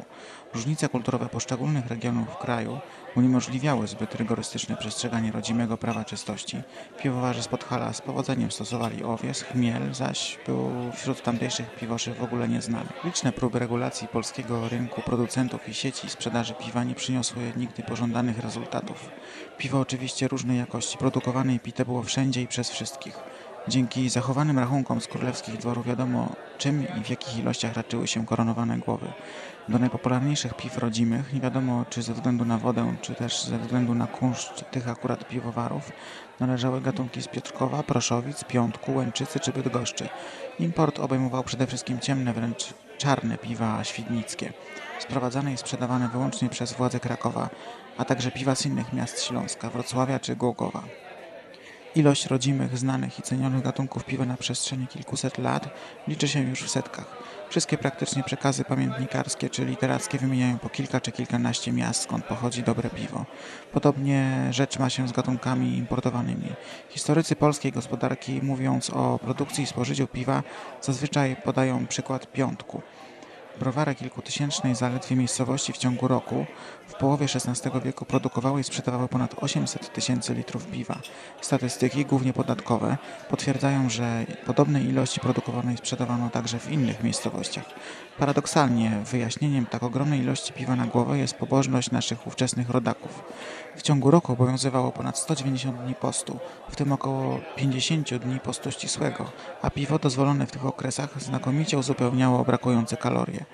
Różnice 0.54 0.88
kulturowe 0.88 1.28
poszczególnych 1.28 1.86
regionów 1.86 2.38
kraju 2.38 2.78
uniemożliwiały 3.16 3.86
zbyt 3.86 4.14
rygorystyczne 4.14 4.76
przestrzeganie 4.76 5.32
rodzimego 5.32 5.78
prawa 5.78 6.04
czystości. 6.04 6.56
Piwowarze 7.02 7.42
z 7.42 7.48
Podhala 7.48 7.92
z 7.92 8.00
powodzeniem 8.00 8.50
stosowali 8.50 9.04
owies, 9.04 9.42
chmiel 9.42 9.94
zaś 9.94 10.38
był 10.46 10.70
wśród 10.94 11.22
tamtejszych 11.22 11.74
piwoszy 11.74 12.14
w 12.14 12.22
ogóle 12.22 12.48
nieznany. 12.48 12.88
Liczne 13.04 13.32
próby 13.32 13.58
regulacji 13.58 14.08
polskiego 14.08 14.68
rynku 14.68 15.02
producentów 15.02 15.68
i 15.68 15.74
sieci 15.74 16.10
sprzedaży 16.10 16.54
piwa 16.54 16.84
nie 16.84 16.94
przyniosły 16.94 17.52
nigdy 17.56 17.82
pożądanych 17.82 18.38
rezultatów. 18.38 19.10
Piwo 19.58 19.80
oczywiście 19.80 20.28
różnej 20.28 20.58
jakości, 20.58 20.98
produkowane 20.98 21.54
i 21.54 21.60
pite 21.60 21.84
było 21.84 22.02
wszędzie 22.02 22.42
i 22.42 22.46
przez 22.46 22.70
wszystkich. 22.70 23.18
Dzięki 23.68 24.08
zachowanym 24.08 24.58
rachunkom 24.58 25.00
z 25.00 25.06
królewskich 25.06 25.56
dworów 25.56 25.86
wiadomo, 25.86 26.28
czym 26.58 26.86
i 26.98 27.04
w 27.04 27.10
jakich 27.10 27.38
ilościach 27.38 27.74
raczyły 27.74 28.06
się 28.06 28.26
koronowane 28.26 28.78
głowy. 28.78 29.12
Do 29.68 29.78
najpopularniejszych 29.78 30.54
piw 30.54 30.78
rodzimych, 30.78 31.32
nie 31.32 31.40
wiadomo 31.40 31.84
czy 31.90 32.02
ze 32.02 32.14
względu 32.14 32.44
na 32.44 32.58
wodę, 32.58 32.94
czy 33.02 33.14
też 33.14 33.44
ze 33.44 33.58
względu 33.58 33.94
na 33.94 34.06
kunszt 34.06 34.64
tych 34.70 34.88
akurat 34.88 35.28
piwowarów, 35.28 35.92
należały 36.40 36.80
gatunki 36.80 37.22
z 37.22 37.28
Piotrkowa, 37.28 37.82
Proszowic, 37.82 38.44
Piątku, 38.44 38.94
Łęczycy 38.94 39.40
czy 39.40 39.52
Bydgoszczy. 39.52 40.08
Import 40.58 40.98
obejmował 40.98 41.44
przede 41.44 41.66
wszystkim 41.66 42.00
ciemne, 42.00 42.32
wręcz 42.32 42.74
czarne 42.98 43.38
piwa 43.38 43.84
świdnickie, 43.84 44.52
sprowadzane 44.98 45.52
i 45.52 45.56
sprzedawane 45.56 46.08
wyłącznie 46.08 46.48
przez 46.48 46.72
władze 46.72 47.00
Krakowa, 47.00 47.50
a 47.98 48.04
także 48.04 48.30
piwa 48.30 48.54
z 48.54 48.66
innych 48.66 48.92
miast 48.92 49.22
Śląska, 49.22 49.70
Wrocławia 49.70 50.18
czy 50.20 50.36
Głogowa. 50.36 50.82
Ilość 51.98 52.26
rodzimych, 52.26 52.78
znanych 52.78 53.18
i 53.18 53.22
cenionych 53.22 53.62
gatunków 53.62 54.04
piwa 54.04 54.24
na 54.24 54.36
przestrzeni 54.36 54.86
kilkuset 54.86 55.38
lat 55.38 55.68
liczy 56.08 56.28
się 56.28 56.40
już 56.40 56.62
w 56.62 56.70
setkach. 56.70 57.16
Wszystkie 57.48 57.78
praktycznie 57.78 58.22
przekazy 58.22 58.64
pamiętnikarskie 58.64 59.50
czy 59.50 59.64
literackie 59.64 60.18
wymieniają 60.18 60.58
po 60.58 60.68
kilka 60.68 61.00
czy 61.00 61.12
kilkanaście 61.12 61.72
miast, 61.72 62.02
skąd 62.02 62.24
pochodzi 62.24 62.62
dobre 62.62 62.90
piwo. 62.90 63.24
Podobnie 63.72 64.48
rzecz 64.50 64.78
ma 64.78 64.90
się 64.90 65.08
z 65.08 65.12
gatunkami 65.12 65.76
importowanymi. 65.76 66.52
Historycy 66.88 67.36
polskiej 67.36 67.72
gospodarki, 67.72 68.40
mówiąc 68.42 68.90
o 68.90 69.18
produkcji 69.18 69.64
i 69.64 69.66
spożyciu 69.66 70.06
piwa, 70.06 70.42
zazwyczaj 70.80 71.36
podają 71.44 71.86
przykład 71.86 72.32
piątku. 72.32 72.82
Browary 73.68 73.94
kilkutysięcznej 73.94 74.74
zaledwie 74.74 75.16
miejscowości 75.16 75.72
w 75.72 75.78
ciągu 75.78 76.08
roku 76.08 76.46
w 76.86 76.94
połowie 76.94 77.26
XVI 77.34 77.70
wieku 77.84 78.04
produkowały 78.04 78.60
i 78.60 78.64
sprzedawały 78.64 79.08
ponad 79.08 79.34
800 79.40 79.92
tysięcy 79.92 80.34
litrów 80.34 80.66
piwa. 80.66 80.98
Statystyki, 81.40 82.04
głównie 82.04 82.32
podatkowe, 82.32 82.96
potwierdzają, 83.30 83.90
że 83.90 84.26
podobnej 84.46 84.88
ilości 84.88 85.20
produkowano 85.20 85.72
i 85.72 85.76
sprzedawano 85.76 86.30
także 86.30 86.58
w 86.58 86.72
innych 86.72 87.04
miejscowościach. 87.04 87.64
Paradoksalnie 88.18 88.90
wyjaśnieniem 89.04 89.66
tak 89.66 89.82
ogromnej 89.82 90.20
ilości 90.20 90.52
piwa 90.52 90.76
na 90.76 90.86
głowę 90.86 91.18
jest 91.18 91.34
pobożność 91.34 91.90
naszych 91.90 92.26
ówczesnych 92.26 92.70
rodaków. 92.70 93.22
W 93.76 93.82
ciągu 93.82 94.10
roku 94.10 94.32
obowiązywało 94.32 94.92
ponad 94.92 95.18
190 95.18 95.76
dni 95.76 95.94
postu, 95.94 96.38
w 96.70 96.76
tym 96.76 96.92
około 96.92 97.40
50 97.56 98.14
dni 98.14 98.40
postu 98.40 98.70
ścisłego, 98.70 99.24
a 99.62 99.70
piwo 99.70 99.98
dozwolone 99.98 100.46
w 100.46 100.50
tych 100.50 100.66
okresach 100.66 101.22
znakomicie 101.22 101.78
uzupełniało 101.78 102.44
brakujące 102.44 102.96
kalorie. 102.96 103.44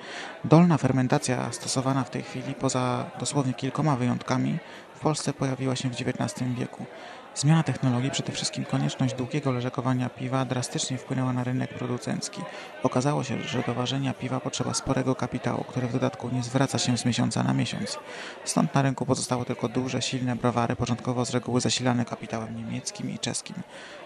Dolna 0.45 0.79
fermentacja 0.79 1.53
stosowana 1.53 2.05
w 2.05 2.11
tej 2.11 2.23
chwili, 2.23 2.55
poza 2.55 3.05
dosłownie 3.21 3.55
kilkoma 3.55 3.97
wyjątkami, 3.97 4.59
w 4.95 5.01
Polsce 5.01 5.33
pojawiła 5.33 5.77
się 5.77 5.89
w 5.91 5.93
XIX 5.93 6.51
wieku. 6.59 6.87
Zmiana 7.37 7.63
technologii, 7.63 8.11
przede 8.11 8.33
wszystkim 8.33 8.65
konieczność 8.65 9.15
długiego 9.15 9.53
leżakowania 9.53 10.09
piwa 10.09 10.45
drastycznie 10.45 10.99
wpłynęła 10.99 11.33
na 11.33 11.45
rynek 11.45 11.75
producencki. 11.75 12.41
Okazało 12.83 13.25
się, 13.25 13.43
że 13.43 13.63
do 13.67 13.75
ważenia 13.75 14.15
piwa 14.15 14.41
potrzeba 14.41 14.75
sporego 14.75 15.15
kapitału, 15.15 15.65
który 15.65 15.87
w 15.87 15.93
dodatku 15.93 16.31
nie 16.33 16.43
zwraca 16.43 16.79
się 16.79 16.99
z 16.99 17.05
miesiąca 17.05 17.43
na 17.43 17.55
miesiąc. 17.55 17.99
Stąd 18.45 18.75
na 18.75 18.83
rynku 18.83 19.07
pozostały 19.07 19.45
tylko 19.45 19.69
duże, 19.69 20.03
silne 20.03 20.37
browary, 20.37 20.77
początkowo 20.77 21.25
z 21.25 21.31
reguły 21.31 21.61
zasilane 21.61 22.05
kapitałem 22.05 22.57
niemieckim 22.57 23.11
i 23.11 23.19
czeskim. 23.19 23.57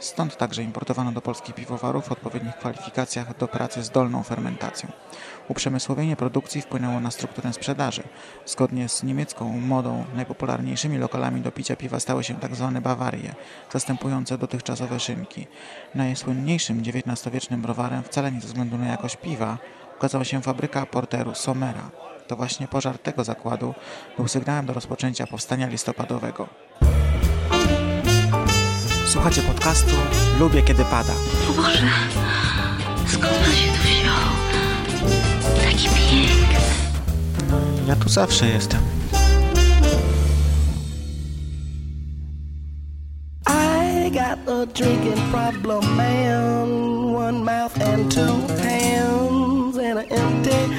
Stąd 0.00 0.36
także 0.36 0.62
importowano 0.62 1.12
do 1.12 1.20
Polski 1.20 1.52
piwowarów 1.52 2.08
w 2.08 2.12
odpowiednich 2.12 2.56
kwalifikacjach 2.56 3.36
do 3.36 3.48
pracy 3.48 3.82
z 3.82 3.90
dolną 3.90 4.22
fermentacją. 4.22 4.90
Uprzemysłowienie 5.48 6.16
produkcji 6.16 6.62
wpłynęło 6.62 7.00
na 7.00 7.10
strukturę 7.10 7.52
sprzedaży. 7.52 8.02
Zgodnie 8.46 8.88
z 8.88 9.02
niemiecką 9.02 9.60
modą 9.60 10.04
najpopularniejszymi 10.14 10.98
lokalami 10.98 11.40
do 11.40 11.52
picia 11.52 11.76
piwa 11.76 12.00
stały 12.00 12.24
się 12.24 12.40
tzw. 12.40 12.70
Tak 12.74 12.84
Zastępujące 13.72 14.38
dotychczasowe 14.38 15.00
szynki. 15.00 15.46
Najsłynniejszym 15.94 16.80
XIX-wiecznym 16.80 17.62
browarem, 17.62 18.02
wcale 18.02 18.32
nie 18.32 18.40
ze 18.40 18.46
względu 18.46 18.78
na 18.78 18.86
jakość 18.86 19.16
piwa, 19.16 19.58
okazała 19.96 20.24
się 20.24 20.42
fabryka 20.42 20.86
porteru 20.86 21.34
Somera. 21.34 21.90
To 22.26 22.36
właśnie 22.36 22.68
pożar 22.68 22.98
tego 22.98 23.24
zakładu 23.24 23.74
był 24.16 24.28
sygnałem 24.28 24.66
do 24.66 24.72
rozpoczęcia 24.72 25.26
powstania 25.26 25.66
listopadowego. 25.66 26.48
Słuchacie 29.06 29.42
podcastu 29.42 29.94
Lubię 30.38 30.62
kiedy 30.62 30.84
pada. 30.84 31.12
O 31.50 31.52
Boże, 31.52 31.82
skąd 33.06 33.24
on 33.24 33.52
się 33.52 33.72
tu 33.72 33.78
wziął? 33.82 34.14
Taki 35.64 35.88
piękny. 35.88 36.58
Ja 37.88 37.96
tu 37.96 38.08
zawsze 38.08 38.46
jestem. 38.46 38.80
Got 44.08 44.38
a 44.48 44.64
drinking 44.64 45.18
problem, 45.30 45.84
man. 45.96 47.12
One 47.12 47.44
mouth 47.44 47.78
and 47.78 48.10
two 48.10 48.22
hands 48.56 49.76
and 49.76 49.98
an 49.98 50.06
empty 50.10 50.74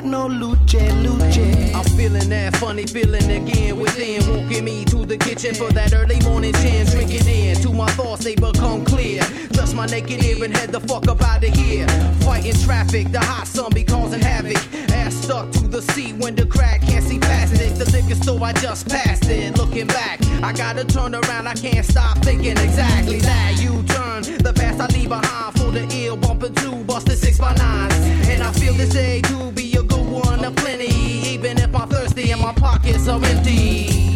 got 0.00 0.04
no 0.04 0.26
luce, 0.26 0.74
luce. 1.02 1.74
I'm 1.74 1.84
feeling 1.96 2.28
that 2.28 2.56
funny 2.56 2.86
feeling 2.86 3.30
again 3.30 3.78
within, 3.78 4.20
walking 4.30 4.64
me 4.64 4.84
to 4.86 5.04
the 5.04 5.16
kitchen 5.16 5.54
for 5.54 5.72
that 5.72 5.92
early 5.92 6.20
morning 6.20 6.52
gin. 6.54 6.86
Drinking 6.86 7.26
in 7.26 7.56
to 7.62 7.72
my 7.72 7.90
thoughts, 7.92 8.22
they 8.22 8.36
become 8.36 8.84
clear. 8.84 9.22
Just 9.52 9.74
my 9.74 9.86
naked 9.86 10.22
ear 10.22 10.44
and 10.44 10.56
head 10.56 10.70
the 10.70 10.80
fuck 10.80 11.08
up 11.08 11.20
out 11.22 11.42
of 11.42 11.54
here. 11.54 11.88
Fighting 12.20 12.54
traffic, 12.64 13.10
the 13.10 13.20
hot 13.20 13.46
sun 13.48 13.72
be 13.74 13.82
causing 13.82 14.20
havoc. 14.20 14.56
Ass 14.92 15.14
stuck 15.14 15.50
to 15.52 15.66
the 15.66 15.82
seat 15.82 16.14
when 16.16 16.36
the 16.36 16.46
crack 16.46 16.80
can't 16.82 17.04
see 17.04 17.18
past 17.18 17.54
it. 17.54 17.74
The 17.76 17.90
liquor 17.90 18.14
store 18.22 18.42
I 18.44 18.52
just 18.52 18.88
passed 18.88 19.28
it. 19.28 19.56
Looking 19.56 19.88
back, 19.88 20.22
I 20.42 20.52
gotta 20.52 20.84
turn 20.84 21.14
around, 21.14 21.48
I 21.48 21.54
can't 21.54 21.84
stop 21.84 22.18
thinking 22.18 22.56
exactly 22.56 23.18
that. 23.20 23.60
You 23.60 23.82
turn 23.82 24.07
the 24.24 24.52
past 24.52 24.80
I 24.80 24.86
leave 24.96 25.08
behind 25.08 25.54
for 25.58 25.70
the 25.70 25.86
ill 25.92 26.16
bumping 26.16 26.54
two 26.54 26.84
busted 26.84 27.18
six 27.18 27.38
by 27.38 27.54
nines. 27.54 27.94
And 28.28 28.42
I 28.42 28.52
feel 28.52 28.74
this 28.74 28.90
day 28.90 29.20
to 29.22 29.52
be 29.52 29.76
a 29.76 29.82
good 29.82 30.06
one 30.06 30.44
of 30.44 30.56
plenty, 30.56 30.92
even 31.34 31.58
if 31.58 31.74
I'm 31.74 31.88
thirsty 31.88 32.30
and 32.32 32.40
my 32.40 32.52
pockets 32.54 33.08
are 33.08 33.22
empty. 33.24 34.07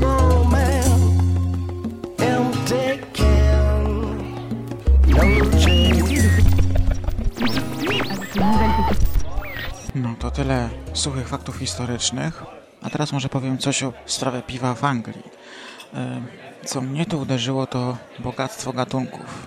no. 0.00 0.32
No 9.94 10.14
to 10.18 10.30
tyle 10.30 10.68
suchych 10.92 11.28
faktów 11.28 11.56
historycznych. 11.56 12.44
A 12.82 12.90
teraz 12.90 13.12
może 13.12 13.28
powiem 13.28 13.58
coś 13.58 13.82
o 13.82 13.92
sprawie 14.06 14.42
piwa 14.42 14.74
w 14.74 14.84
Anglii. 14.84 15.22
E, 15.94 16.22
co 16.64 16.80
mnie 16.80 17.06
tu 17.06 17.20
uderzyło, 17.20 17.66
to 17.66 17.96
bogactwo 18.18 18.72
gatunków. 18.72 19.46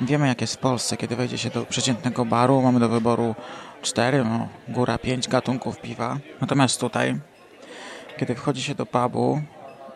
Wiemy, 0.00 0.26
jak 0.28 0.40
jest 0.40 0.54
w 0.54 0.58
Polsce, 0.58 0.96
kiedy 0.96 1.16
wejdzie 1.16 1.38
się 1.38 1.50
do 1.50 1.66
przeciętnego 1.66 2.24
baru, 2.24 2.62
mamy 2.62 2.80
do 2.80 2.88
wyboru 2.88 3.34
4, 3.82 4.24
no, 4.24 4.48
góra 4.68 4.98
5 4.98 5.28
gatunków 5.28 5.80
piwa. 5.80 6.18
Natomiast 6.40 6.80
tutaj 6.80 7.20
kiedy 8.16 8.34
wchodzi 8.34 8.62
się 8.62 8.74
do 8.74 8.86
pubu, 8.86 9.42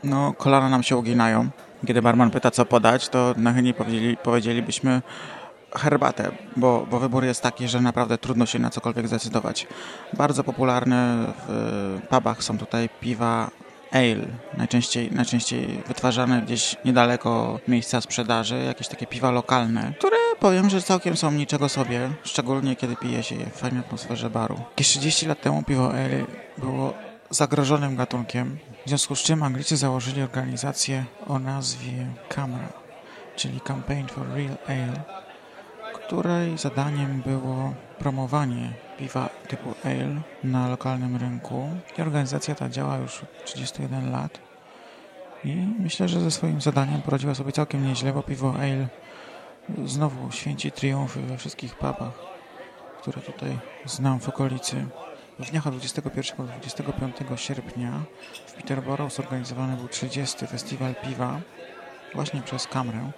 no 0.04 0.32
kolana 0.32 0.68
nam 0.68 0.82
się 0.82 0.96
uginają. 0.96 1.48
Kiedy 1.86 2.02
barman 2.02 2.30
pyta 2.30 2.50
co 2.50 2.66
podać, 2.66 3.08
to 3.08 3.34
nachylnie 3.36 3.74
powiedzieli, 3.74 4.16
powiedzielibyśmy 4.16 5.02
herbatę, 5.76 6.30
bo, 6.56 6.86
bo 6.90 6.98
wybór 6.98 7.24
jest 7.24 7.42
taki, 7.42 7.68
że 7.68 7.80
naprawdę 7.80 8.18
trudno 8.18 8.46
się 8.46 8.58
na 8.58 8.70
cokolwiek 8.70 9.08
zdecydować. 9.08 9.66
Bardzo 10.12 10.44
popularne 10.44 11.32
w 11.48 12.00
pubach 12.08 12.42
są 12.42 12.58
tutaj 12.58 12.88
piwa 13.00 13.50
ale, 13.92 14.26
najczęściej, 14.56 15.10
najczęściej 15.12 15.82
wytwarzane 15.86 16.42
gdzieś 16.42 16.76
niedaleko 16.84 17.60
miejsca 17.68 18.00
sprzedaży, 18.00 18.58
jakieś 18.58 18.88
takie 18.88 19.06
piwa 19.06 19.30
lokalne, 19.30 19.92
które 19.98 20.16
powiem, 20.40 20.70
że 20.70 20.82
całkiem 20.82 21.16
są 21.16 21.32
niczego 21.32 21.68
sobie, 21.68 22.10
szczególnie 22.24 22.76
kiedy 22.76 22.96
pije 22.96 23.22
się 23.22 23.34
je 23.34 23.46
w 23.46 23.56
fajnej 23.56 23.80
atmosferze 23.80 24.30
baru. 24.30 24.60
Jakieś 24.70 24.88
30 24.88 25.26
lat 25.26 25.40
temu 25.40 25.62
piwo 25.62 25.90
ale 25.90 26.24
było 26.58 26.94
zagrożonym 27.30 27.96
gatunkiem, 27.96 28.58
w 28.86 28.88
związku 28.88 29.16
z 29.16 29.22
czym 29.22 29.42
Anglicy 29.42 29.76
założyli 29.76 30.22
organizację 30.22 31.04
o 31.26 31.38
nazwie 31.38 32.06
CAMRA, 32.28 32.72
czyli 33.36 33.60
Campaign 33.60 34.06
for 34.06 34.26
Real 34.28 34.56
Ale, 34.68 35.02
której 35.94 36.58
zadaniem 36.58 37.22
było 37.26 37.74
promowanie 37.98 38.72
piwa 38.98 39.28
typu 39.48 39.74
ale 39.84 40.20
na 40.44 40.68
lokalnym 40.68 41.16
rynku. 41.16 41.68
I 41.98 42.02
organizacja 42.02 42.54
ta 42.54 42.68
działa 42.68 42.96
już 42.96 43.22
31 43.44 44.12
lat 44.12 44.38
i 45.44 45.54
myślę, 45.78 46.08
że 46.08 46.20
ze 46.20 46.30
swoim 46.30 46.60
zadaniem 46.60 47.02
poradziła 47.02 47.34
sobie 47.34 47.52
całkiem 47.52 47.86
nieźle, 47.86 48.12
bo 48.12 48.22
piwo 48.22 48.54
ale 48.60 48.88
znowu 49.84 50.32
święci 50.32 50.72
triumfy 50.72 51.20
we 51.20 51.38
wszystkich 51.38 51.74
pubach, 51.74 52.12
które 53.00 53.22
tutaj 53.22 53.58
znam 53.84 54.20
w 54.20 54.28
okolicy. 54.28 54.86
W 55.38 55.50
dniach 55.50 55.66
od 55.66 55.72
21 55.72 56.36
do 56.36 56.52
25 56.52 57.16
sierpnia 57.36 58.00
w 58.46 58.52
Peterborough 58.52 59.12
zorganizowany 59.12 59.76
był 59.76 59.88
30. 59.88 60.46
festiwal 60.46 60.94
piwa 60.94 61.40
właśnie 62.14 62.42
przez 62.42 62.66
Kamrę, 62.66 63.10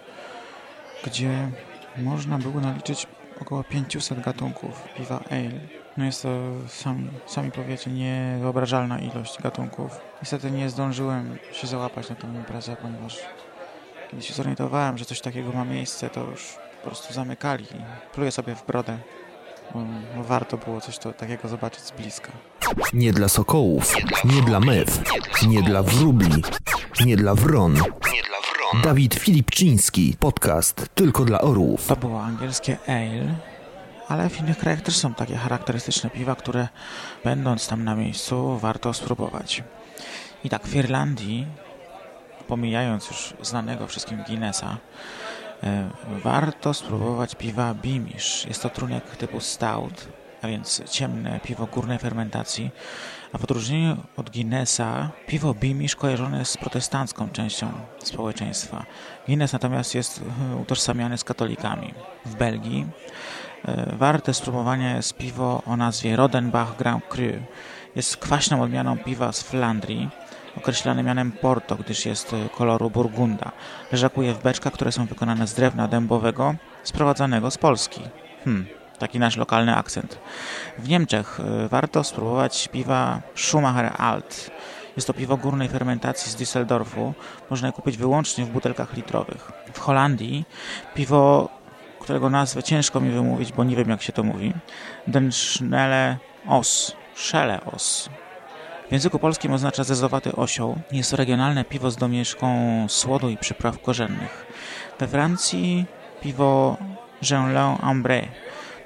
gdzie 1.04 1.50
można 1.96 2.38
było 2.38 2.60
naliczyć 2.60 3.06
około 3.40 3.64
500 3.64 4.20
gatunków 4.20 4.88
piwa 4.96 5.20
ale. 5.30 5.50
No 5.96 6.04
jest 6.04 6.22
to, 6.22 6.28
sami, 6.68 7.10
sami 7.26 7.50
powiecie, 7.50 7.90
niewyobrażalna 7.90 8.98
ilość 8.98 9.42
gatunków. 9.42 10.00
Niestety 10.22 10.50
nie 10.50 10.70
zdążyłem 10.70 11.38
się 11.52 11.66
załapać 11.66 12.10
na 12.10 12.16
tę 12.16 12.26
imprezę, 12.26 12.76
ponieważ 12.76 13.18
kiedy 14.10 14.22
się 14.22 14.34
zorientowałem, 14.34 14.98
że 14.98 15.04
coś 15.04 15.20
takiego 15.20 15.52
ma 15.52 15.64
miejsce, 15.64 16.10
to 16.10 16.24
już 16.24 16.56
po 16.82 16.88
prostu 16.88 17.14
zamykali. 17.14 17.66
Pluję 18.12 18.30
sobie 18.30 18.54
w 18.54 18.66
brodę, 18.66 18.98
warto 20.16 20.56
było 20.56 20.80
coś 20.80 20.98
to, 20.98 21.12
takiego 21.12 21.48
zobaczyć 21.48 21.80
z 21.80 21.90
bliska. 21.90 22.32
Nie 22.92 23.12
dla 23.12 23.28
sokołów, 23.28 23.94
nie 24.24 24.42
dla 24.42 24.60
mew, 24.60 25.00
nie 25.48 25.62
dla 25.62 25.82
wróbli, 25.82 26.42
nie 27.04 27.16
dla 27.16 27.34
wron. 27.34 27.76
Dawid 28.82 29.14
Filipczyński, 29.14 30.16
podcast 30.18 30.86
tylko 30.94 31.24
dla 31.24 31.40
orłów. 31.40 31.86
To 31.86 31.96
było 31.96 32.22
angielskie 32.22 32.76
ale, 32.86 33.34
ale 34.08 34.28
w 34.28 34.40
innych 34.40 34.58
krajach 34.58 34.80
też 34.80 34.96
są 34.96 35.14
takie 35.14 35.36
charakterystyczne 35.36 36.10
piwa, 36.10 36.34
które 36.34 36.68
będąc 37.24 37.68
tam 37.68 37.84
na 37.84 37.94
miejscu 37.94 38.58
warto 38.58 38.94
spróbować. 38.94 39.62
I 40.44 40.48
tak 40.50 40.66
w 40.66 40.74
Irlandii, 40.76 41.46
pomijając 42.48 43.08
już 43.10 43.34
znanego 43.42 43.86
wszystkim 43.86 44.22
Guinnessa, 44.26 44.76
warto 46.24 46.74
spróbować 46.74 47.34
piwa 47.34 47.74
Beamish. 47.74 48.46
Jest 48.46 48.62
to 48.62 48.70
trunek 48.70 49.16
typu 49.16 49.40
stout, 49.40 50.08
a 50.42 50.48
więc 50.48 50.82
ciemne 50.90 51.40
piwo 51.40 51.66
górnej 51.66 51.98
fermentacji, 51.98 52.70
a 53.32 53.38
w 53.38 53.44
odróżnieniu 53.44 53.96
od 54.16 54.30
Guinnessa, 54.30 55.10
piwo 55.26 55.54
Beamish 55.54 55.96
kojarzone 55.96 56.38
jest 56.38 56.52
z 56.52 56.56
protestancką 56.56 57.28
częścią 57.28 57.72
społeczeństwa. 57.98 58.84
Guinness 59.26 59.52
natomiast 59.52 59.94
jest 59.94 60.22
e, 60.52 60.56
utożsamiany 60.56 61.18
z 61.18 61.24
katolikami. 61.24 61.94
W 62.26 62.34
Belgii 62.34 62.86
e, 63.64 63.96
warte 63.96 64.34
spróbowania 64.34 64.96
jest 64.96 65.16
piwo 65.16 65.62
o 65.66 65.76
nazwie 65.76 66.16
Rodenbach 66.16 66.76
Grand 66.76 67.04
Cru. 67.04 67.32
Jest 67.96 68.16
kwaśną 68.16 68.62
odmianą 68.62 68.98
piwa 68.98 69.32
z 69.32 69.42
Flandrii, 69.42 70.08
określane 70.56 71.02
mianem 71.02 71.32
Porto, 71.32 71.76
gdyż 71.76 72.06
jest 72.06 72.32
e, 72.32 72.48
koloru 72.48 72.90
burgunda. 72.90 73.52
Leżakuje 73.92 74.34
w 74.34 74.42
beczkach, 74.42 74.72
które 74.72 74.92
są 74.92 75.06
wykonane 75.06 75.46
z 75.46 75.54
drewna 75.54 75.88
dębowego, 75.88 76.54
sprowadzanego 76.82 77.50
z 77.50 77.58
Polski. 77.58 78.00
Hmm, 78.44 78.66
taki 78.98 79.18
nasz 79.18 79.36
lokalny 79.36 79.76
akcent. 79.76 80.18
W 80.78 80.88
Niemczech 80.88 81.40
y, 81.64 81.68
warto 81.68 82.04
spróbować 82.04 82.68
piwa 82.68 83.20
Schumacher 83.34 83.92
Alt. 83.98 84.50
Jest 84.96 85.06
to 85.06 85.14
piwo 85.14 85.36
górnej 85.36 85.68
fermentacji 85.68 86.32
z 86.32 86.36
Düsseldorfu. 86.36 87.12
Można 87.50 87.68
je 87.68 87.72
kupić 87.72 87.96
wyłącznie 87.96 88.44
w 88.44 88.48
butelkach 88.48 88.96
litrowych. 88.96 89.52
W 89.72 89.78
Holandii 89.78 90.44
piwo, 90.94 91.48
którego 92.00 92.30
nazwę 92.30 92.62
ciężko 92.62 93.00
mi 93.00 93.10
wymówić, 93.10 93.52
bo 93.52 93.64
nie 93.64 93.76
wiem 93.76 93.88
jak 93.88 94.02
się 94.02 94.12
to 94.12 94.22
mówi. 94.22 94.52
Den 95.06 95.32
Schnelle 95.32 96.16
Os. 96.46 96.96
Schelle 97.14 97.60
Os. 97.64 98.10
W 98.90 98.92
języku 98.92 99.18
polskim 99.18 99.52
oznacza 99.52 99.84
zezowaty 99.84 100.36
osioł. 100.36 100.76
Jest 100.92 101.10
to 101.10 101.16
regionalne 101.16 101.64
piwo 101.64 101.90
z 101.90 101.96
domieszką 101.96 102.56
słodu 102.88 103.28
i 103.28 103.36
przypraw 103.36 103.82
korzennych. 103.82 104.46
We 104.98 105.08
Francji 105.08 105.86
piwo 106.20 106.76
Jeanlin 107.30 107.76
Ambré 107.82 108.22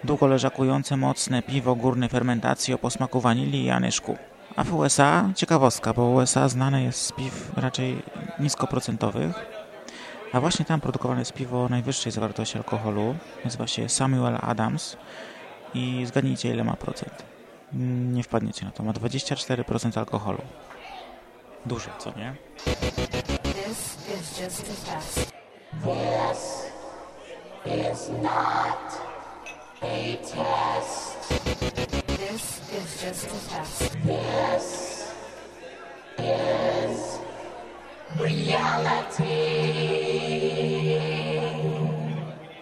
długo 0.05 0.27
leżakujące 0.27 0.97
mocne 0.97 1.43
piwo 1.43 1.75
górnej 1.75 2.09
fermentacji 2.09 2.75
o 2.75 2.79
posmaku 2.79 3.21
wanilii 3.21 3.65
i 3.65 3.71
anyszku. 3.71 4.17
A 4.57 4.65
w 4.65 4.75
USA 4.75 5.31
ciekawostka, 5.35 5.93
bo 5.93 6.09
USA 6.09 6.49
znane 6.49 6.83
jest 6.83 7.01
z 7.01 7.13
piw 7.13 7.53
raczej 7.57 8.03
niskoprocentowych, 8.41 9.35
a 10.33 10.41
właśnie 10.41 10.65
tam 10.65 10.81
produkowane 10.81 11.21
jest 11.21 11.33
piwo 11.33 11.69
najwyższej 11.69 12.13
zawartości 12.13 12.59
alkoholu. 12.59 13.15
Nazywa 13.45 13.67
się 13.67 13.89
Samuel 13.89 14.39
Adams 14.41 14.97
i 15.75 16.07
zgadnijcie 16.07 16.51
ile 16.51 16.65
ma 16.65 16.77
procent. 16.77 17.34
Nie 17.77 18.23
wpadniecie 18.23 18.65
na 18.67 18.71
to, 18.73 18.83
ma 18.83 18.93
24% 18.93 19.99
alkoholu. 19.99 20.39
Duże, 21.67 21.91
co 21.99 22.13
nie? 22.19 22.35
This 23.43 23.97
is 24.21 24.41
just 24.41 24.61
a 24.61 24.93
test. 24.95 25.31
This 25.83 26.71
is 27.67 28.09
not 28.23 29.01
a 29.83 30.17
test. 30.17 31.29
This 32.07 32.61
is 32.83 33.03
just 33.05 33.27
a 33.27 33.57
test. 33.59 33.97
This 34.07 35.05
is 36.19 37.19
reality. 38.21 39.25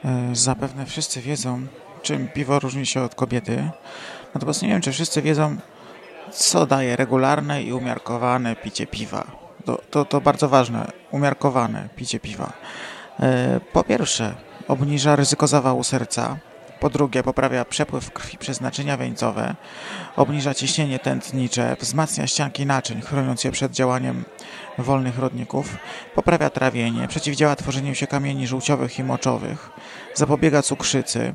E, 0.04 0.34
Zapewne 0.36 0.86
wszyscy 0.86 1.20
wiedzą, 1.20 1.66
czym 2.02 2.28
piwo 2.28 2.58
różni 2.58 2.86
się 2.86 3.02
od 3.02 3.14
kobiety. 3.14 3.70
Natomiast 4.34 4.62
nie 4.62 4.68
wiem, 4.68 4.80
czy 4.80 4.92
wszyscy 4.92 5.22
wiedzą, 5.22 5.56
co 6.32 6.66
daje 6.66 6.96
regularne 6.96 7.62
i 7.62 7.72
umiarkowane 7.72 8.56
picie 8.56 8.86
piwa. 8.86 9.26
To, 9.64 9.78
to, 9.90 10.04
to 10.04 10.20
bardzo 10.20 10.48
ważne, 10.48 10.92
umiarkowane 11.10 11.88
picie 11.96 12.20
piwa. 12.20 12.52
E, 13.20 13.60
Po 13.72 13.84
pierwsze, 13.84 14.34
obniża 14.68 15.16
ryzyko 15.16 15.46
zawału 15.46 15.84
serca. 15.84 16.36
Po 16.80 16.90
drugie, 16.90 17.22
poprawia 17.22 17.64
przepływ 17.64 18.10
krwi 18.12 18.38
przez 18.38 18.60
naczynia 18.60 18.96
wieńcowe, 18.96 19.54
obniża 20.16 20.54
ciśnienie 20.54 20.98
tętnicze, 20.98 21.76
wzmacnia 21.80 22.26
ścianki 22.26 22.66
naczyń, 22.66 23.00
chroniąc 23.00 23.44
je 23.44 23.50
przed 23.50 23.72
działaniem 23.72 24.24
wolnych 24.78 25.18
rodników, 25.18 25.76
poprawia 26.14 26.50
trawienie, 26.50 27.08
przeciwdziała 27.08 27.56
tworzeniu 27.56 27.94
się 27.94 28.06
kamieni 28.06 28.46
żółciowych 28.46 28.98
i 28.98 29.04
moczowych, 29.04 29.70
zapobiega 30.14 30.62
cukrzycy, 30.62 31.34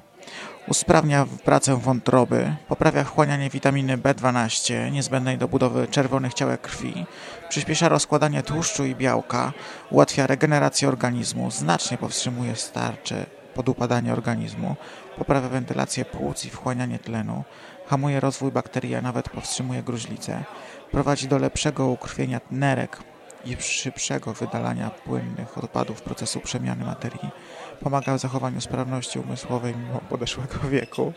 usprawnia 0.67 1.25
pracę 1.45 1.75
wątroby, 1.75 2.55
poprawia 2.67 3.03
wchłanianie 3.03 3.49
witaminy 3.49 3.97
B12 3.97 4.91
niezbędnej 4.91 5.37
do 5.37 5.47
budowy 5.47 5.87
czerwonych 5.87 6.33
ciałek 6.33 6.61
krwi, 6.61 7.05
przyspiesza 7.49 7.89
rozkładanie 7.89 8.43
tłuszczu 8.43 8.85
i 8.85 8.95
białka, 8.95 9.53
ułatwia 9.91 10.27
regenerację 10.27 10.87
organizmu, 10.87 11.51
znacznie 11.51 11.97
powstrzymuje 11.97 12.55
starcze, 12.55 13.25
podupadanie 13.53 14.13
organizmu, 14.13 14.75
poprawia 15.17 15.49
wentylację 15.49 16.05
płuc 16.05 16.45
i 16.45 16.49
wchłanianie 16.49 16.99
tlenu, 16.99 17.43
hamuje 17.87 18.19
rozwój 18.19 18.51
bakterii, 18.51 18.95
a 18.95 19.01
nawet 19.01 19.29
powstrzymuje 19.29 19.83
gruźlicę, 19.83 20.43
prowadzi 20.91 21.27
do 21.27 21.37
lepszego 21.37 21.87
ukrwienia 21.87 22.41
nerek 22.51 22.97
i 23.45 23.55
szybszego 23.59 24.33
wydalania 24.33 24.89
płynnych 24.89 25.57
odpadów 25.57 26.01
procesu 26.01 26.39
przemiany 26.39 26.85
materii, 26.85 27.29
pomaga 27.79 28.17
w 28.17 28.19
zachowaniu 28.19 28.61
sprawności 28.61 29.19
umysłowej 29.19 29.75
mimo 29.75 29.99
podeszłego 30.09 30.59
wieku, 30.69 31.13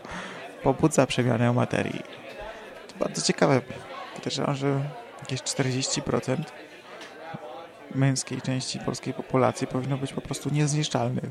pobudza 0.63 1.07
przemianę 1.07 1.53
materii. 1.53 2.03
bardzo 3.01 3.23
ciekawe. 3.23 3.61
Podejrzewam, 4.15 4.55
że 4.55 4.81
jakieś 5.21 5.41
40% 5.41 6.37
męskiej 7.95 8.43
części 8.43 8.79
polskiej 8.79 9.15
populacji 9.15 9.67
powinno 9.67 9.97
być 9.97 10.13
po 10.13 10.21
prostu 10.21 10.51
niezniszczalnych. 10.51 11.31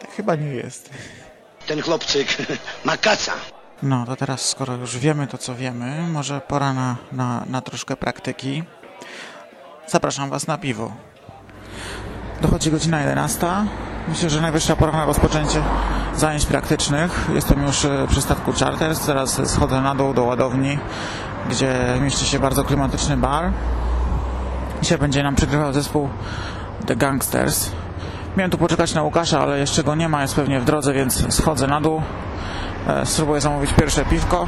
Tak 0.00 0.10
chyba 0.10 0.34
nie 0.34 0.46
jest. 0.46 0.90
Ten 1.66 1.82
chłopczyk 1.82 2.36
ma 2.84 2.96
kaca. 2.96 3.32
No 3.82 4.06
to 4.06 4.16
teraz, 4.16 4.48
skoro 4.48 4.74
już 4.74 4.98
wiemy 4.98 5.26
to, 5.26 5.38
co 5.38 5.54
wiemy, 5.54 6.08
może 6.08 6.40
pora 6.40 6.72
na, 6.72 6.96
na, 7.12 7.44
na 7.46 7.60
troszkę 7.60 7.96
praktyki. 7.96 8.64
Zapraszam 9.86 10.30
Was 10.30 10.46
na 10.46 10.58
piwo. 10.58 10.92
Dochodzi 12.40 12.70
godzina 12.70 13.00
11. 13.00 13.46
Myślę, 14.08 14.30
że 14.30 14.40
najwyższa 14.40 14.76
pora 14.76 14.92
na 14.92 15.04
rozpoczęcie 15.04 15.62
zajęć 16.16 16.46
praktycznych. 16.46 17.28
Jestem 17.34 17.62
już 17.62 17.84
e, 17.84 18.06
przy 18.08 18.22
statku 18.22 18.52
Charters. 18.52 19.06
Teraz 19.06 19.40
schodzę 19.50 19.80
na 19.80 19.94
dół 19.94 20.14
do 20.14 20.24
ładowni, 20.24 20.78
gdzie 21.50 21.98
mieści 22.00 22.26
się 22.26 22.38
bardzo 22.38 22.64
klimatyczny 22.64 23.16
bar. 23.16 23.50
Dzisiaj 24.82 24.98
będzie 24.98 25.22
nam 25.22 25.34
przygrywał 25.34 25.72
zespół 25.72 26.08
The 26.86 26.96
Gangsters. 26.96 27.70
Miałem 28.36 28.50
tu 28.50 28.58
poczekać 28.58 28.94
na 28.94 29.02
Łukasza, 29.02 29.40
ale 29.40 29.58
jeszcze 29.58 29.84
go 29.84 29.94
nie 29.94 30.08
ma, 30.08 30.22
jest 30.22 30.34
pewnie 30.34 30.60
w 30.60 30.64
drodze, 30.64 30.92
więc 30.92 31.34
schodzę 31.34 31.66
na 31.66 31.80
dół. 31.80 32.02
E, 32.88 33.06
Spróbuję 33.06 33.40
zamówić 33.40 33.72
pierwsze 33.72 34.04
piwko. 34.04 34.46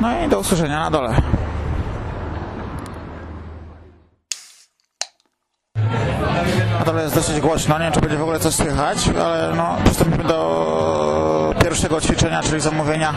No 0.00 0.08
i 0.26 0.28
do 0.28 0.38
usłyszenia 0.38 0.80
na 0.80 0.90
dole. 0.90 1.16
Dole 6.86 7.02
jest 7.02 7.14
dosyć 7.14 7.40
głośno, 7.40 7.78
nie 7.78 7.84
wiem 7.84 7.92
czy 7.92 8.00
będzie 8.00 8.16
w 8.16 8.22
ogóle 8.22 8.40
coś 8.40 8.54
słychać, 8.54 9.08
ale 9.08 9.52
no 9.56 9.76
przystąpimy 9.84 10.24
do 10.24 11.54
pierwszego 11.62 12.00
ćwiczenia, 12.00 12.42
czyli 12.42 12.60
zamówienia 12.60 13.14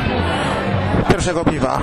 pierwszego 1.10 1.46
piwa. 1.46 1.82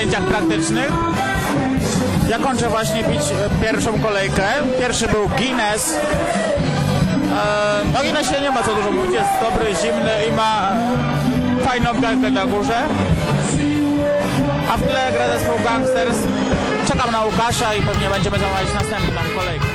Zajęciach 0.00 0.24
praktycznych. 0.24 0.92
Ja 2.28 2.38
kończę 2.38 2.68
właśnie 2.68 3.04
pić 3.04 3.20
e, 3.20 3.64
pierwszą 3.64 4.00
kolejkę. 4.02 4.42
Pierwszy 4.80 5.08
był 5.08 5.28
Guinness. 5.28 5.94
E, 5.94 7.84
no 7.92 8.00
Guinnessie 8.00 8.40
nie 8.42 8.50
ma 8.50 8.62
co 8.62 8.74
dużo 8.74 8.90
mówić, 8.90 9.12
jest 9.12 9.30
dobry, 9.40 9.74
zimny 9.82 10.26
i 10.28 10.32
ma 10.32 10.72
fajną 11.64 12.00
piankę 12.02 12.30
na 12.30 12.46
górze. 12.46 12.82
A 14.72 14.76
w 14.76 14.82
tle 14.82 15.12
gra 15.12 15.38
zespół 15.38 15.64
Gangsters. 15.64 16.18
Czekam 16.88 17.12
na 17.12 17.24
Łukasza 17.24 17.74
i 17.74 17.82
pewnie 17.82 18.08
będziemy 18.10 18.38
zamawiać 18.38 18.74
następną 18.74 19.20
kolejkę. 19.36 19.69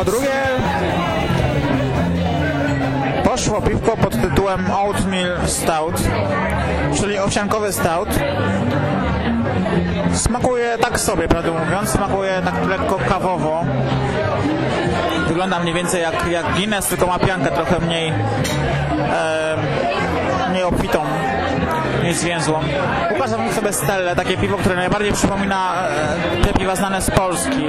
Jako 0.00 0.10
drugie 0.10 0.30
poszło 3.24 3.62
piwko 3.62 3.96
pod 3.96 4.22
tytułem 4.22 4.70
Oatmeal 4.70 5.48
Stout, 5.48 5.94
czyli 7.00 7.18
owsiankowy 7.18 7.72
stout. 7.72 8.08
Smakuje 10.12 10.78
tak 10.78 11.00
sobie, 11.00 11.28
prawdę 11.28 11.50
mówiąc, 11.50 11.90
smakuje 11.90 12.42
tak 12.44 12.66
lekko 12.68 12.98
kawowo. 13.08 13.64
Wygląda 15.28 15.60
mniej 15.60 15.74
więcej 15.74 16.02
jak, 16.02 16.26
jak 16.30 16.54
Guinness, 16.54 16.86
tylko 16.86 17.06
ma 17.06 17.18
piankę 17.18 17.50
trochę 17.50 17.78
mniej, 17.78 18.12
e, 19.12 19.56
mniej 20.50 20.62
obfitą, 20.62 21.04
mniej 22.00 22.14
zwięzłą. 22.14 22.60
Zamówił 23.26 23.52
sobie 23.52 23.72
Stelle, 23.72 24.16
takie 24.16 24.36
piwo, 24.36 24.56
które 24.56 24.76
najbardziej 24.76 25.12
przypomina 25.12 25.88
e, 25.88 26.44
te 26.44 26.52
piwa 26.52 26.76
znane 26.76 27.02
z 27.02 27.10
Polski, 27.10 27.64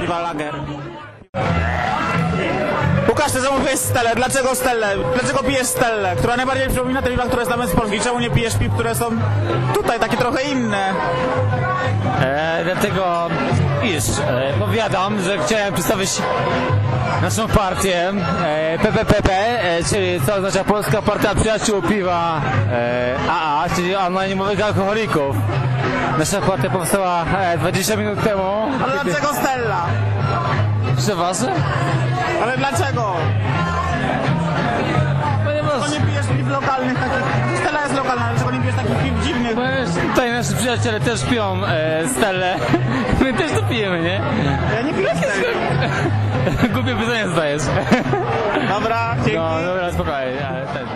piwa 0.00 0.20
lager. 0.20 0.54
Łukasz, 3.08 3.32
ty 3.32 3.40
zamówiłeś 3.40 3.78
Stelle. 3.78 4.14
Dlaczego 4.14 4.54
Stelle? 4.54 4.96
Dlaczego 5.20 5.42
pijesz 5.42 5.66
Stelle? 5.66 6.16
Która 6.16 6.36
najbardziej 6.36 6.68
przypomina 6.68 7.02
te 7.02 7.10
piwa, 7.10 7.22
które 7.22 7.44
znamy 7.44 7.66
z 7.66 7.70
Polski. 7.70 8.00
Czemu 8.00 8.20
nie 8.20 8.30
pijesz 8.30 8.56
piw, 8.56 8.72
które 8.72 8.94
są 8.94 9.04
tutaj, 9.74 10.00
takie 10.00 10.16
trochę 10.16 10.42
inne? 10.42 10.92
E, 12.20 12.60
dlatego, 12.64 13.28
iż, 13.82 14.04
e, 14.18 14.52
powiadam, 14.58 15.22
że 15.22 15.38
chciałem 15.38 15.74
przedstawić 15.74 16.10
naszą 17.22 17.48
partię 17.48 18.12
e, 18.44 18.78
PPPP, 18.82 19.32
e, 19.32 19.84
czyli 19.84 20.20
co 20.26 20.34
oznacza 20.34 20.64
Polska 20.64 21.02
Partia 21.02 21.34
Przyjaciół 21.34 21.82
Piwa 21.82 22.40
e, 22.72 23.14
AA, 23.30 23.64
czyli 23.76 23.94
anonimowych 23.94 24.60
alkoholików. 24.64 25.36
Nasza 26.18 26.40
partia 26.40 26.70
powstała 26.70 27.24
e, 27.24 27.58
20 27.58 27.96
minut 27.96 28.24
temu. 28.24 28.42
Ale 28.84 29.04
dlaczego 29.04 29.34
Stella? 29.34 29.86
Wasze? 31.06 31.52
Ale 32.42 32.56
dlaczego? 32.58 33.14
Ponieważ... 35.44 35.72
Dlaczego 35.78 36.00
nie 36.00 36.06
pijesz 36.06 36.26
piw 36.26 36.48
lokalnych 36.48 36.98
takich? 36.98 37.58
Stella 37.60 37.82
jest 37.82 37.94
lokalna, 37.96 38.24
ale 38.24 38.34
dlaczego 38.34 38.56
nie 38.56 38.60
pijesz 38.60 38.76
takich 38.76 38.98
piw 38.98 39.24
dziwnych? 39.24 39.54
Tutaj 40.14 40.32
nasi 40.32 40.54
przyjaciele 40.54 41.00
też 41.00 41.24
piją 41.24 41.64
e, 41.66 42.08
stelle. 42.08 42.56
My 43.20 43.34
też 43.34 43.52
to 43.52 43.62
pijemy, 43.62 44.02
nie? 44.02 44.20
Ja 44.74 44.82
nie 44.82 44.94
piję 44.94 45.10
Stella. 45.16 45.34
Głupie 46.74 46.96
pytanie 46.96 47.28
zadajesz. 47.28 47.62
Dobra, 48.74 49.14
dzięki. 49.16 49.36
No, 49.36 49.62
dobra, 49.66 49.92
spokojnie. 49.92 50.48
ale 50.48 50.66
ten. 50.66 50.86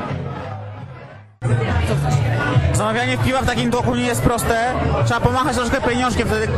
Zamawianie 2.73 3.19
piwa 3.19 3.43
w 3.43 3.47
takim 3.47 3.71
tłoku 3.71 3.95
nie 3.95 4.07
jest 4.07 4.23
proste. 4.23 4.73
Trzeba 5.05 5.21
pomachać 5.21 5.57
troszkę 5.57 5.81
pieniążkiem, 5.81 6.29
wtedy 6.29 6.49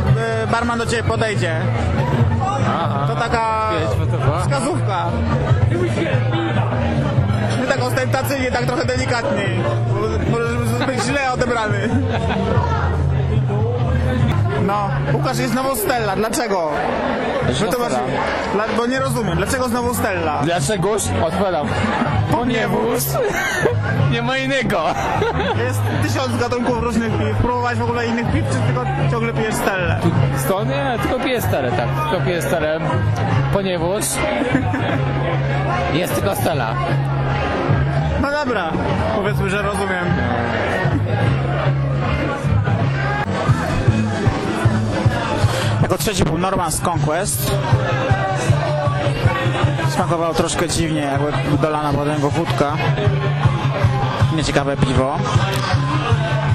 e, 0.43 0.47
barman 0.47 0.77
do 0.79 0.85
ciebie 0.85 1.03
podejdzie. 1.03 1.61
To 3.07 3.15
taka 3.15 3.69
wskazówka. 4.41 5.05
Nie 7.61 7.67
tak 7.67 7.83
ostentacyjnie, 7.83 8.51
tak 8.51 8.65
trochę 8.65 8.85
delikatniej. 8.85 9.59
Bo- 10.31 10.39
Może 10.71 10.85
być 10.85 11.01
źle 11.03 11.31
odebrany. 11.33 11.89
No, 14.65 14.89
Łukasz 15.13 15.37
jest 15.37 15.51
znowu 15.51 15.75
Stella. 15.75 16.15
Dlaczego? 16.15 16.69
Wytłumacz. 17.47 17.91
Dla, 18.53 18.63
bo 18.77 18.85
nie 18.85 18.99
rozumiem. 18.99 19.37
Dlaczego 19.37 19.69
znowu 19.69 19.93
Stella? 19.93 20.41
Dlaczegoż? 20.43 21.03
Odpowiadam. 21.25 21.67
Ponieważ 22.31 23.03
nie 24.11 24.21
ma 24.21 24.37
innego. 24.37 24.83
Jest 25.65 25.81
tysiąc 26.03 26.37
gatunków 26.39 26.83
różnych 26.83 27.11
piw. 27.11 27.37
Próbować 27.37 27.77
w 27.77 27.83
ogóle 27.83 28.07
innych 28.07 28.31
piw, 28.31 28.45
czy 28.51 28.57
tylko 28.57 28.85
ciągle 29.11 29.33
pijesz 29.33 29.55
Stellę? 29.55 29.99
Stąd 30.37 30.69
nie, 30.69 30.97
tylko 31.01 31.19
piję 31.19 31.41
stare, 31.41 31.71
tak. 31.71 31.87
Tylko 32.09 32.25
piję 32.25 32.41
stare, 32.41 32.79
ponieważ 33.53 34.03
jest 35.93 36.15
tylko 36.15 36.35
stela. 36.35 36.73
No 38.21 38.31
dobra, 38.31 38.71
powiedzmy, 39.15 39.49
że 39.49 39.61
rozumiem. 39.61 40.05
Trzeci 45.97 46.23
był 46.23 46.37
Norman's 46.37 46.89
Conquest. 46.89 47.51
Smakowało 49.89 50.33
troszkę 50.33 50.69
dziwnie, 50.69 51.01
jakby 51.01 51.57
dolana 51.57 51.93
pod 51.93 52.07
niego 52.07 52.29
wódka. 52.29 52.73
Nieciekawe 54.35 54.77
piwo. 54.77 55.17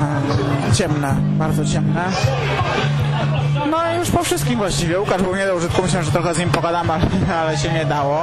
Ehm, 0.00 0.74
Ciemne, 0.74 1.14
bardzo 1.18 1.64
ciemne. 1.64 2.04
No 3.70 3.78
i 3.94 3.98
już 3.98 4.10
po 4.10 4.22
wszystkim 4.24 4.58
właściwie. 4.58 5.00
Łukasz 5.00 5.22
był 5.22 5.36
nie 5.36 5.46
do 5.46 5.54
użytku, 5.54 5.82
myślałem, 5.82 6.06
że 6.06 6.12
trochę 6.12 6.34
z 6.34 6.38
nim 6.38 6.50
pogadam, 6.50 6.90
ale, 7.40 7.58
się 7.58 7.72
nie 7.72 7.84
dało. 7.84 8.22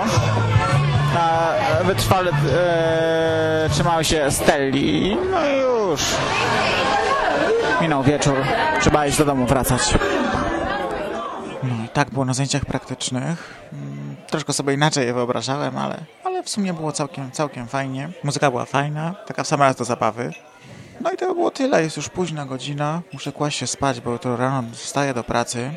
A 1.19 1.84
wytrwale 1.84 2.32
e, 2.32 3.69
trzymały 3.69 4.03
się 4.06 4.32
Stelli. 4.32 5.17
No 5.32 5.47
i 5.47 5.58
już. 5.62 6.01
Minął 7.82 8.03
wieczór. 8.03 8.36
Trzeba 8.82 9.06
iść 9.06 9.17
do 9.17 9.25
domu 9.25 9.45
wracać. 9.45 9.93
No 11.63 11.86
i 11.86 11.89
tak 11.89 12.10
było 12.10 12.26
na 12.26 12.34
zajęciach 12.34 12.65
praktycznych. 12.65 13.54
Mm, 13.74 14.15
Troszkę 14.28 14.54
sobie 14.54 14.74
inaczej 14.74 15.08
je 15.08 15.13
wyobrażałem, 15.13 15.78
ale, 15.78 15.98
ale 16.24 16.43
w 16.43 16.50
sumie 16.50 16.74
było 16.74 16.91
całkiem, 16.91 17.32
całkiem 17.32 17.67
fajnie. 17.67 18.10
Muzyka 18.24 18.52
była 18.52 18.65
fajna, 18.65 19.15
taka 19.28 19.43
w 19.43 19.48
sam 19.48 19.60
raz 19.60 19.76
do 19.76 19.86
zabawy. 19.86 20.32
No 21.02 21.12
i 21.12 21.17
to 21.17 21.34
było 21.34 21.52
tyle, 21.52 21.84
jest 21.84 21.98
już 21.98 22.10
późna 22.10 22.46
godzina. 22.46 23.02
Muszę 23.13 23.32
kłaść 23.32 23.58
się 23.58 23.67
spać, 23.67 24.02
bo 24.02 24.12
jutro 24.12 24.38
rano 24.38 24.63
wstaję 24.72 25.13
do 25.13 25.24
pracy, 25.24 25.72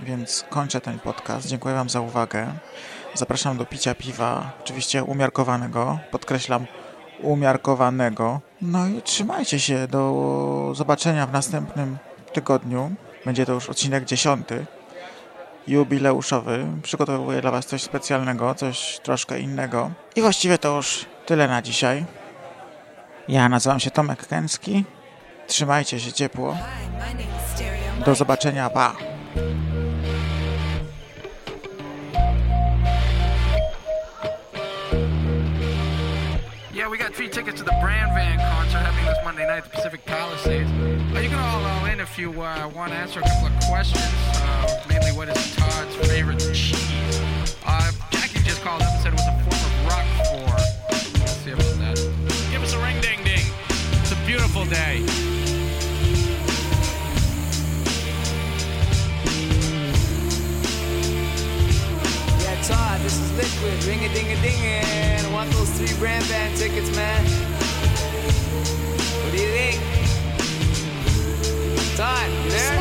więc 0.00 0.44
kończę 0.50 0.80
ten 0.80 0.98
podcast. 0.98 1.48
Dziękuję 1.48 1.74
Wam 1.74 1.88
za 1.88 2.00
uwagę. 2.00 2.46
Zapraszam 3.14 3.56
do 3.56 3.66
picia 3.66 3.94
piwa, 3.94 4.52
oczywiście 4.60 5.04
umiarkowanego, 5.04 5.98
podkreślam 6.10 6.66
umiarkowanego. 7.22 8.40
No 8.62 8.86
i 8.86 9.02
trzymajcie 9.02 9.60
się, 9.60 9.88
do 9.88 10.72
zobaczenia 10.74 11.26
w 11.26 11.32
następnym 11.32 11.98
tygodniu. 12.32 12.90
Będzie 13.24 13.46
to 13.46 13.52
już 13.52 13.70
odcinek 13.70 14.04
dziesiąty, 14.04 14.66
jubileuszowy. 15.68 16.66
Przygotowuję 16.82 17.40
dla 17.40 17.50
Was 17.50 17.66
coś 17.66 17.82
specjalnego, 17.82 18.54
coś 18.54 19.00
troszkę 19.02 19.40
innego. 19.40 19.90
I 20.16 20.20
właściwie 20.20 20.58
to 20.58 20.76
już 20.76 21.06
tyle 21.26 21.48
na 21.48 21.62
dzisiaj. 21.62 22.04
Ja 23.28 23.48
nazywam 23.48 23.80
się 23.80 23.90
Tomek 23.90 24.26
Kęcki. 24.26 24.84
Trzymajcie 25.46 26.00
się 26.00 26.12
ciepło. 26.12 26.56
Do 28.06 28.14
zobaczenia, 28.14 28.70
pa! 28.70 28.94
Yeah, 36.74 36.90
we 36.90 36.96
got 36.96 37.14
free 37.14 37.28
tickets 37.28 37.58
to 37.58 37.64
the 37.64 37.76
Brand 37.82 38.12
Van 38.14 38.38
concert 38.38 38.82
happening 38.86 39.06
this 39.06 39.24
Monday 39.24 39.46
night 39.46 39.58
at 39.58 39.64
the 39.64 39.70
Pacific 39.70 40.04
Palisades. 40.06 40.70
Uh, 41.14 41.20
you 41.20 41.36
all 41.36 41.64
all 41.64 41.67
in 41.98 42.02
if 42.02 42.18
you 42.18 42.30
uh, 42.42 42.70
want 42.74 42.92
to 42.92 42.98
answer 42.98 43.20
a 43.20 43.22
couple 43.22 43.46
of 43.46 43.60
questions. 43.68 44.04
Uh, 44.42 44.82
mainly, 44.88 45.10
what 45.12 45.28
is 45.28 45.56
Todd's 45.56 45.94
favorite 46.08 46.38
cheese? 46.38 47.56
Uh, 47.64 47.90
Jackie 48.10 48.40
just 48.40 48.62
called 48.62 48.82
up 48.82 48.88
and 48.92 49.02
said 49.02 49.12
it 49.12 49.18
was 49.18 49.26
a 49.26 49.34
form 49.44 49.62
of 49.66 49.74
Roquefort. 49.86 50.60
Let's 51.20 51.36
see 51.42 51.50
about 51.50 51.78
that. 51.78 51.96
Give 52.50 52.62
us 52.62 52.74
a 52.74 52.78
ring 52.78 53.00
ding 53.00 53.22
ding. 53.24 53.44
It's 54.00 54.12
a 54.12 54.16
beautiful 54.26 54.64
day. 54.66 55.02
Yeah, 62.42 62.62
Todd, 62.62 63.00
this 63.00 63.18
is 63.18 63.32
Liquid. 63.36 63.84
Ring 63.84 64.04
a 64.04 64.14
ding 64.14 64.26
a 64.26 64.42
ding 64.42 64.60
and 64.62 65.26
I 65.26 65.32
want 65.32 65.50
those 65.50 65.70
three 65.70 65.96
brand 65.98 66.26
band 66.28 66.56
tickets, 66.56 66.94
man. 66.94 67.24
What 69.24 69.32
do 69.32 69.42
you 69.42 69.48
think? 69.48 69.97
Todd, 71.98 72.30
you 72.44 72.50
there? 72.50 72.78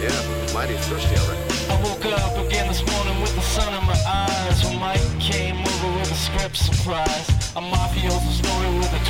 Yeah, 0.00 0.54
mighty 0.54 0.72
thirsty 0.88 1.14
out 1.20 1.26
there. 1.28 1.52
I 1.68 1.82
woke 1.84 2.06
up 2.06 2.46
again 2.46 2.66
this 2.66 2.80
morning 2.80 3.20
with 3.20 3.34
the 3.34 3.42
sun 3.42 3.68
in 3.74 3.84
my 3.84 3.92
eyes 4.08 4.64
When 4.64 4.78
Mike 4.80 5.04
came 5.20 5.60
over 5.60 5.98
with 5.98 6.10
a 6.10 6.14
script 6.14 6.56
surprise 6.56 7.28
A 7.54 7.60
mafioso 7.60 8.32
story 8.32 8.78
with 8.78 8.92
a 8.94 9.04